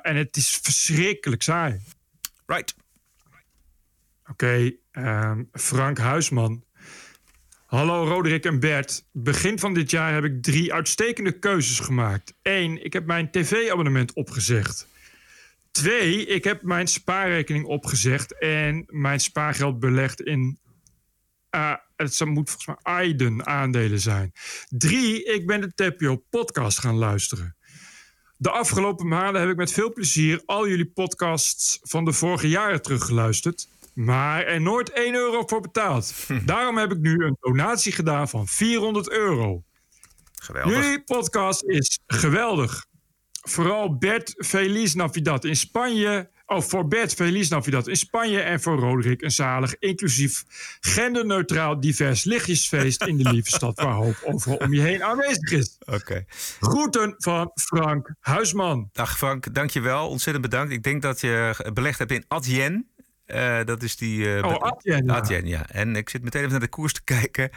[0.01, 1.79] En het is verschrikkelijk saai.
[2.45, 2.75] Right.
[4.29, 6.63] Oké, ehm, Frank Huisman.
[7.65, 9.05] Hallo Roderick en Bert.
[9.11, 12.33] Begin van dit jaar heb ik drie uitstekende keuzes gemaakt.
[12.41, 14.87] Eén, ik heb mijn tv-abonnement opgezegd.
[15.71, 20.59] Twee, ik heb mijn spaarrekening opgezegd en mijn spaargeld belegd in.
[21.49, 24.31] eh, het moet volgens mij Aiden aandelen zijn.
[24.69, 27.55] Drie, ik ben de TPO-podcast gaan luisteren.
[28.37, 32.81] De afgelopen maanden heb ik met veel plezier al jullie podcasts van de vorige jaren
[32.81, 33.67] teruggeluisterd.
[33.93, 36.13] Maar er nooit 1 euro voor betaald.
[36.45, 39.63] Daarom heb ik nu een donatie gedaan van 400 euro.
[40.41, 40.73] Geweldig.
[40.73, 42.85] Jullie podcast is geweldig.
[43.41, 46.29] Vooral Bert Feliz Navidad in Spanje.
[46.45, 48.39] Oh, voor Bert Feliz Navidad in Spanje.
[48.39, 50.43] En voor Roderick een zalig, inclusief,
[50.79, 55.77] genderneutraal, divers lichtjesfeest in de lieve stad waar hoop overal om je heen aanwezig is.
[55.85, 56.25] Oké.
[56.59, 58.89] Groeten van Frank Huisman.
[58.93, 60.07] Dag Frank, dankjewel.
[60.09, 60.71] Ontzettend bedankt.
[60.73, 62.87] Ik denk dat je belegd hebt in Adyen.
[63.25, 64.35] Eh, dat is die...
[64.35, 65.13] eh, Oh, Adyen, ja.
[65.13, 65.69] Adyen, ja.
[65.69, 67.49] En ik zit meteen even naar de koers te kijken.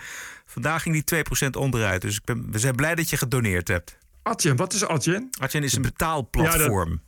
[0.46, 2.00] Vandaag ging die 2% onderuit.
[2.02, 3.98] Dus ik ben, we zijn blij dat je gedoneerd hebt.
[4.22, 5.28] Adyen, wat is Adyen?
[5.40, 7.02] Adyen is een betaalplatform.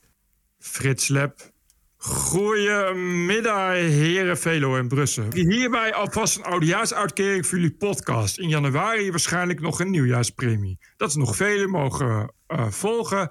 [0.59, 1.53] Frits Lep.
[1.97, 5.33] Goedemiddag, heren Velo en Brussel.
[5.33, 8.39] Hierbij alvast een oudejaarsuitkering voor jullie podcast.
[8.39, 10.79] In januari waarschijnlijk nog een nieuwjaarspremie.
[10.97, 13.29] Dat is nog velen mogen eh, volgen.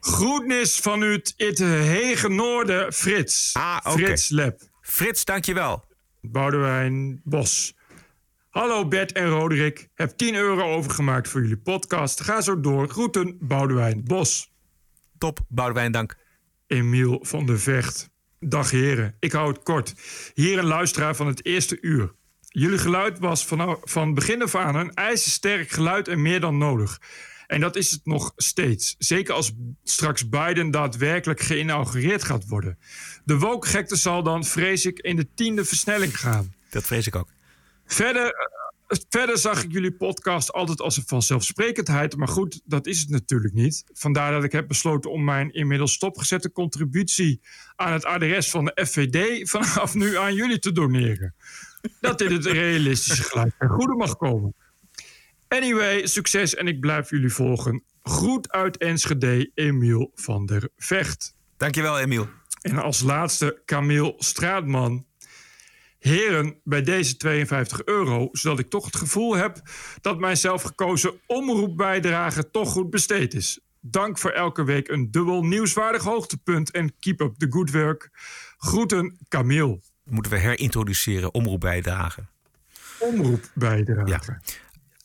[0.00, 3.54] Groetnis vanuit het hege noorden, Frits.
[3.54, 3.98] Ah, oké.
[3.98, 4.60] Frits Lep.
[4.80, 5.84] Frits, dankjewel.
[6.20, 7.74] Boudewijn Bos.
[8.58, 9.88] Hallo Bert en Roderick.
[9.94, 12.20] Heb 10 euro overgemaakt voor jullie podcast.
[12.20, 12.88] Ga zo door.
[12.88, 14.52] Groeten, Boudewijn Bos.
[15.18, 16.16] Top, Boudewijn, dank.
[16.66, 18.10] Emiel van der Vecht.
[18.40, 19.94] Dag heren, ik hou het kort.
[20.34, 22.14] Hier een luisteraar van het eerste uur.
[22.40, 27.00] Jullie geluid was van, van begin af aan een ijzersterk geluid en meer dan nodig.
[27.46, 28.94] En dat is het nog steeds.
[28.98, 29.52] Zeker als
[29.84, 32.78] straks Biden daadwerkelijk geïnaugureerd gaat worden.
[33.24, 36.54] De wokgekte zal dan, vrees ik, in de tiende versnelling gaan.
[36.70, 37.36] Dat vrees ik ook.
[37.90, 42.16] Verder, eh, verder zag ik jullie podcast altijd als een vanzelfsprekendheid.
[42.16, 43.84] Maar goed, dat is het natuurlijk niet.
[43.92, 47.40] Vandaar dat ik heb besloten om mijn inmiddels stopgezette contributie
[47.76, 51.34] aan het adres van de FVD vanaf nu aan jullie te doneren.
[52.00, 54.54] Dat dit het realistische geluid ten goede mag komen.
[55.48, 57.82] Anyway, succes en ik blijf jullie volgen.
[58.02, 61.34] Groet uit Enschede, Emiel van der Vecht.
[61.56, 62.28] Dankjewel, Emiel.
[62.60, 65.06] En als laatste Camille Straatman.
[65.98, 69.60] Heren, bij deze 52 euro, zodat ik toch het gevoel heb
[70.00, 73.60] dat mijn zelfgekozen omroepbijdrage toch goed besteed is.
[73.80, 78.10] Dank voor elke week een dubbel nieuwswaardig hoogtepunt en keep up the good work.
[78.58, 79.80] Groeten, Camille.
[80.04, 82.24] Moeten we herintroduceren, omroepbijdrage.
[82.98, 84.40] Omroepbijdrage.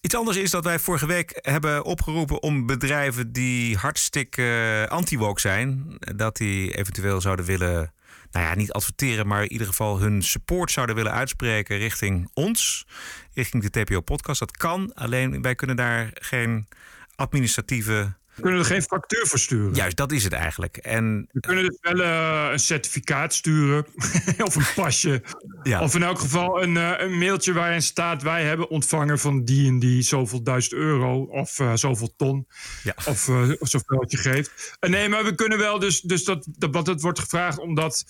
[0.01, 5.97] Iets anders is dat wij vorige week hebben opgeroepen om bedrijven die hartstikke anti-woke zijn,
[5.99, 7.93] dat die eventueel zouden willen,
[8.33, 12.85] nou ja, niet adverteren, maar in ieder geval hun support zouden willen uitspreken richting ons,
[13.33, 14.39] richting de TPO-podcast.
[14.39, 16.67] Dat kan, alleen wij kunnen daar geen
[17.15, 19.73] administratieve we kunnen er geen factuur voor sturen.
[19.73, 20.77] Juist, dat is het eigenlijk.
[20.77, 23.85] En, we kunnen dus wel uh, een certificaat sturen.
[24.47, 25.21] of een pasje.
[25.63, 25.81] Ja.
[25.81, 28.21] Of in elk geval een, uh, een mailtje waarin staat...
[28.21, 31.21] wij hebben ontvangen van die en die zoveel duizend euro...
[31.21, 32.47] of uh, zoveel ton.
[32.83, 32.93] Ja.
[33.05, 33.19] Of
[33.59, 34.77] zoveel wat je geeft.
[34.79, 36.01] nee, maar we kunnen wel dus...
[36.01, 38.05] dus dat, dat, wat het wordt gevraagd omdat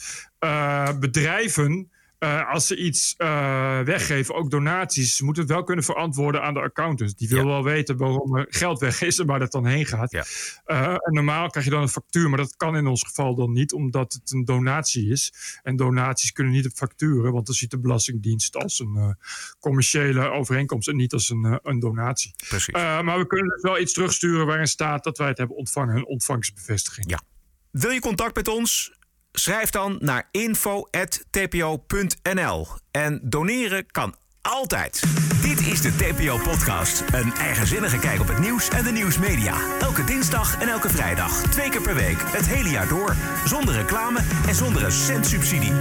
[1.00, 1.92] bedrijven...
[2.24, 6.54] Uh, als ze iets uh, weggeven, ook donaties, ze moeten het wel kunnen verantwoorden aan
[6.54, 7.16] de accountants.
[7.16, 7.46] Die wil ja.
[7.46, 10.12] wel weten waarom er geld weg is en waar dat dan heen gaat.
[10.12, 10.26] Ja.
[10.66, 13.52] Uh, en normaal krijg je dan een factuur, maar dat kan in ons geval dan
[13.52, 15.34] niet, omdat het een donatie is.
[15.64, 19.18] En donaties kunnen niet op facturen, want dan ziet de Belastingdienst als een
[19.60, 22.34] commerciële overeenkomst en niet als een, een donatie.
[22.48, 22.74] Precies.
[22.74, 26.06] maar we kunnen dus wel iets terugsturen waarin staat dat wij het hebben ontvangen, een
[26.06, 27.10] ontvangstbevestiging.
[27.10, 27.22] Ja.
[27.72, 28.92] Wil je contact met ons?
[29.36, 32.68] Schrijf dan naar info.tpo.nl.
[32.92, 35.04] En doneren kan altijd.
[35.42, 37.04] Dit is de TPO-podcast.
[37.12, 39.56] Een eigenzinnige kijk op het nieuws en de nieuwsmedia.
[39.80, 41.42] Elke dinsdag en elke vrijdag.
[41.42, 42.22] Twee keer per week.
[42.22, 43.16] Het hele jaar door.
[43.46, 45.72] Zonder reclame en zonder een cent subsidie.
[45.72, 45.76] 100%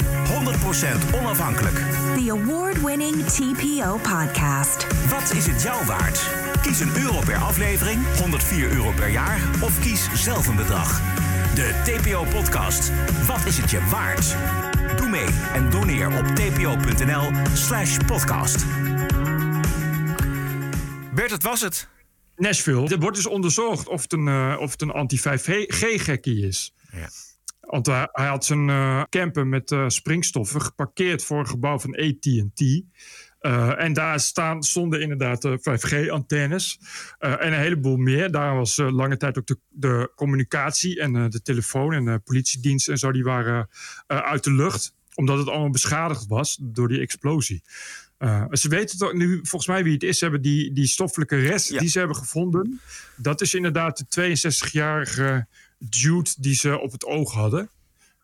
[1.15, 1.77] onafhankelijk.
[2.17, 4.87] The award-winning TPO-podcast.
[5.09, 6.31] Wat is het jou waard?
[6.63, 9.41] Kies een euro per aflevering, 104 euro per jaar...
[9.61, 11.01] of kies zelf een bedrag.
[11.55, 12.93] De TPO-podcast.
[13.27, 14.37] Wat is het je waard?
[14.97, 18.67] Doe mee en doneer op tpo.nl slash podcast.
[21.15, 21.89] Bert, het was het.
[22.37, 22.89] Nashville.
[22.89, 26.75] Er wordt dus onderzocht of het een, uh, of het een anti-5G-gekkie is.
[26.93, 27.09] Ja.
[27.61, 31.95] Want uh, hij had zijn uh, camper met uh, springstoffen geparkeerd voor een gebouw van
[31.95, 32.83] AT&T.
[33.43, 36.79] Uh, en daar staan, stonden inderdaad uh, 5G-antennes
[37.21, 38.31] uh, en een heleboel meer.
[38.31, 42.99] Daar was lange tijd ook de, de communicatie en de telefoon en de politiedienst en
[42.99, 43.69] zo, die waren
[44.07, 44.95] uit de lucht.
[45.15, 47.63] Omdat het allemaal beschadigd was door die explosie.
[48.51, 50.19] ze weten toch nu volgens mij wie het is.
[50.19, 51.79] Ze hebben die, die stoffelijke rest ja.
[51.79, 52.81] die ze hebben gevonden.
[53.17, 55.47] Dat is inderdaad de 62-jarige
[55.79, 57.71] dude die ze op het oog hadden.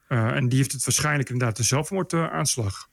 [0.08, 2.88] en die heeft het waarschijnlijk inderdaad een zelfmoordaanslag.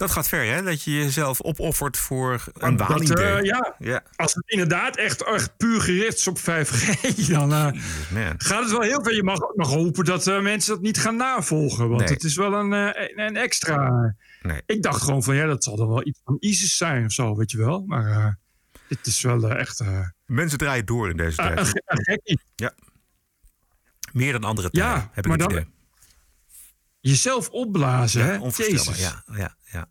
[0.00, 0.62] Dat gaat ver, hè?
[0.62, 3.38] Dat je jezelf opoffert voor een waanidee.
[3.38, 3.74] Uh, ja.
[3.78, 4.02] ja.
[4.16, 7.00] als het inderdaad echt, echt puur gericht is op 5G...
[7.28, 9.14] dan uh, gaat het wel heel ver.
[9.14, 11.88] Je mag, mag hopen dat uh, mensen dat niet gaan navolgen.
[11.88, 12.08] Want nee.
[12.08, 14.14] het is wel een, een, een extra...
[14.42, 14.62] Nee.
[14.66, 17.36] Ik dacht gewoon van, ja, dat zal dan wel iets van ISIS zijn of zo,
[17.36, 17.84] weet je wel.
[17.86, 18.38] Maar
[18.88, 19.84] het is wel echt...
[20.26, 21.82] mensen draaien door in deze tijd.
[22.54, 22.72] Ja.
[24.12, 25.66] Meer dan andere tijden, ja, heb ik het idee.
[27.00, 28.38] Jezelf opblazen, ja, hè?
[28.38, 29.88] Onvoorstelbaar, ja, ja, ja.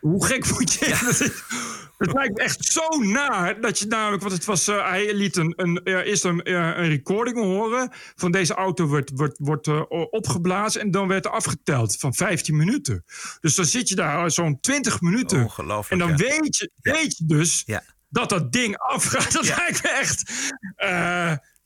[0.00, 0.88] Hoe gek moet je...
[0.88, 0.98] Ja.
[2.06, 4.22] het lijkt echt zo naar dat je namelijk...
[4.22, 7.90] Want het was, uh, hij liet een, een, uh, eerst een, uh, een recording horen...
[8.14, 9.68] van deze auto wordt, wordt, wordt
[10.10, 10.80] opgeblazen...
[10.80, 13.04] en dan werd er afgeteld van 15 minuten.
[13.40, 15.42] Dus dan zit je daar zo'n 20 minuten.
[15.42, 16.40] Ongelooflijk, En dan ja.
[16.40, 17.82] weet, je, weet je dus Ja.
[18.08, 19.32] dat dat ding afgaat.
[19.32, 20.32] Dat lijkt me echt...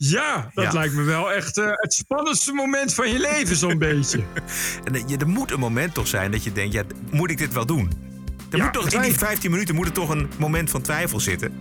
[0.03, 0.73] ja, dat Ja.
[0.73, 4.23] lijkt me wel echt eh, het spannendste moment van je leven, zo'n beetje.
[4.85, 7.39] En eh, je- er moet een moment toch zijn dat je denkt, ja, moet ik
[7.39, 7.91] dit wel doen?
[8.51, 10.81] Er Ja, moet toch, in die wij- 15 minuten moet er toch een moment van
[10.83, 11.53] twijfel zitten.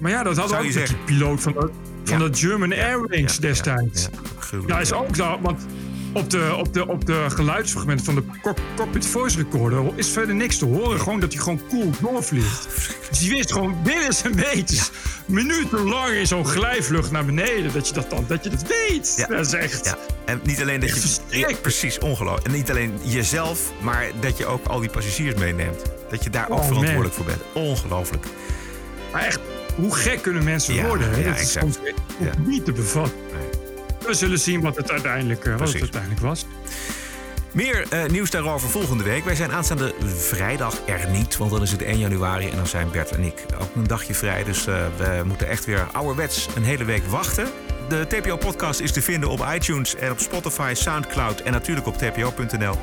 [0.00, 1.04] Maar ja, dat Zou je ook met die zeggen.
[1.04, 1.70] piloot van de,
[2.04, 2.28] van Ja.
[2.28, 4.08] de German Airwings ja, destijds.
[4.50, 5.38] ja, Ja, is ook zo.
[5.40, 5.66] Want
[6.12, 10.34] op de, op de, op de geluidsfragmenten van de cock- cockpit voice recorder is verder
[10.34, 11.00] niks te horen.
[11.00, 12.68] Gewoon dat hij gewoon cool doorvliegt.
[13.10, 14.90] Dus die wist gewoon binnen zijn meters,
[15.26, 19.24] minutenlang in zo'n glijvlucht naar beneden, dat je dat, dan, dat, je dat weet.
[19.28, 19.84] Dat is echt...
[19.84, 19.96] Ja.
[20.24, 21.38] En niet alleen dat je.
[21.38, 22.46] Ja, precies, ongelooflijk.
[22.46, 25.82] En niet alleen jezelf, maar dat je ook al die passagiers meeneemt.
[26.10, 27.12] Dat je daar ook Oh, verantwoordelijk man.
[27.12, 27.40] voor bent.
[27.52, 28.26] Ongelooflijk.
[29.12, 29.40] Maar echt,
[29.74, 31.10] hoe gek kunnen mensen Ja, worden?
[31.10, 31.16] Hè?
[31.18, 31.74] ja, dat is exact.
[31.74, 31.78] soms
[32.46, 33.20] niet te bevatten.
[34.06, 35.80] We zullen zien wat het uiteindelijk, eh, wat het Precies.
[35.80, 36.46] uiteindelijk was.
[37.52, 39.24] Meer eh, nieuws daarover volgende week.
[39.24, 42.90] Wij zijn aanstaande vrijdag er niet, want dan is het 1 januari en dan zijn
[42.90, 44.44] Bert en ik ook een dagje vrij.
[44.44, 47.46] Dus eh, we moeten echt weer ouderwets een hele week wachten.
[47.88, 52.74] De TPO-podcast is te vinden op iTunes en op Spotify, Soundcloud en natuurlijk op tpo.nl.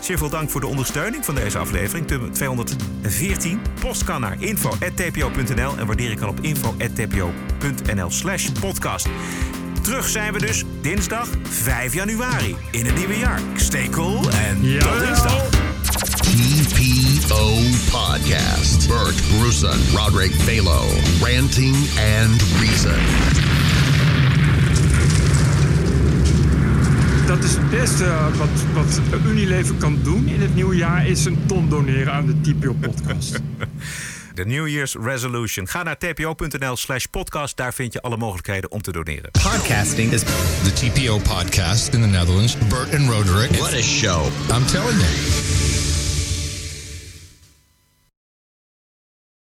[0.00, 3.60] Zeer veel dank voor de ondersteuning van deze aflevering, de 214.
[3.80, 9.08] Post kan naar info.tpo.nl en waarderen kan op info.tpo.nl slash podcast.
[9.84, 13.40] Terug zijn we dus dinsdag 5 januari in het nieuwe jaar.
[13.56, 15.48] Stay cool en tot dinsdag.
[16.20, 17.54] TPO
[17.90, 18.88] Podcast.
[18.88, 20.82] Bert Bruson, Roderick Balo,
[21.20, 21.76] Ranting
[22.20, 23.00] and Reason.
[27.26, 31.24] Dat is het beste eh, wat, wat Unilever kan doen in het nieuwe jaar, is
[31.24, 33.40] een ton doneren aan de TPO-podcast.
[34.34, 35.68] De New Year's Resolution.
[35.68, 37.56] Ga naar tpo.nl slash podcast.
[37.56, 39.30] Daar vind je alle mogelijkheden om te doneren.
[39.30, 42.56] Podcasting is the TPO podcast in the Netherlands.
[42.58, 43.50] Bert and Roderick.
[43.50, 44.26] What a show.
[44.50, 45.53] I'm telling you.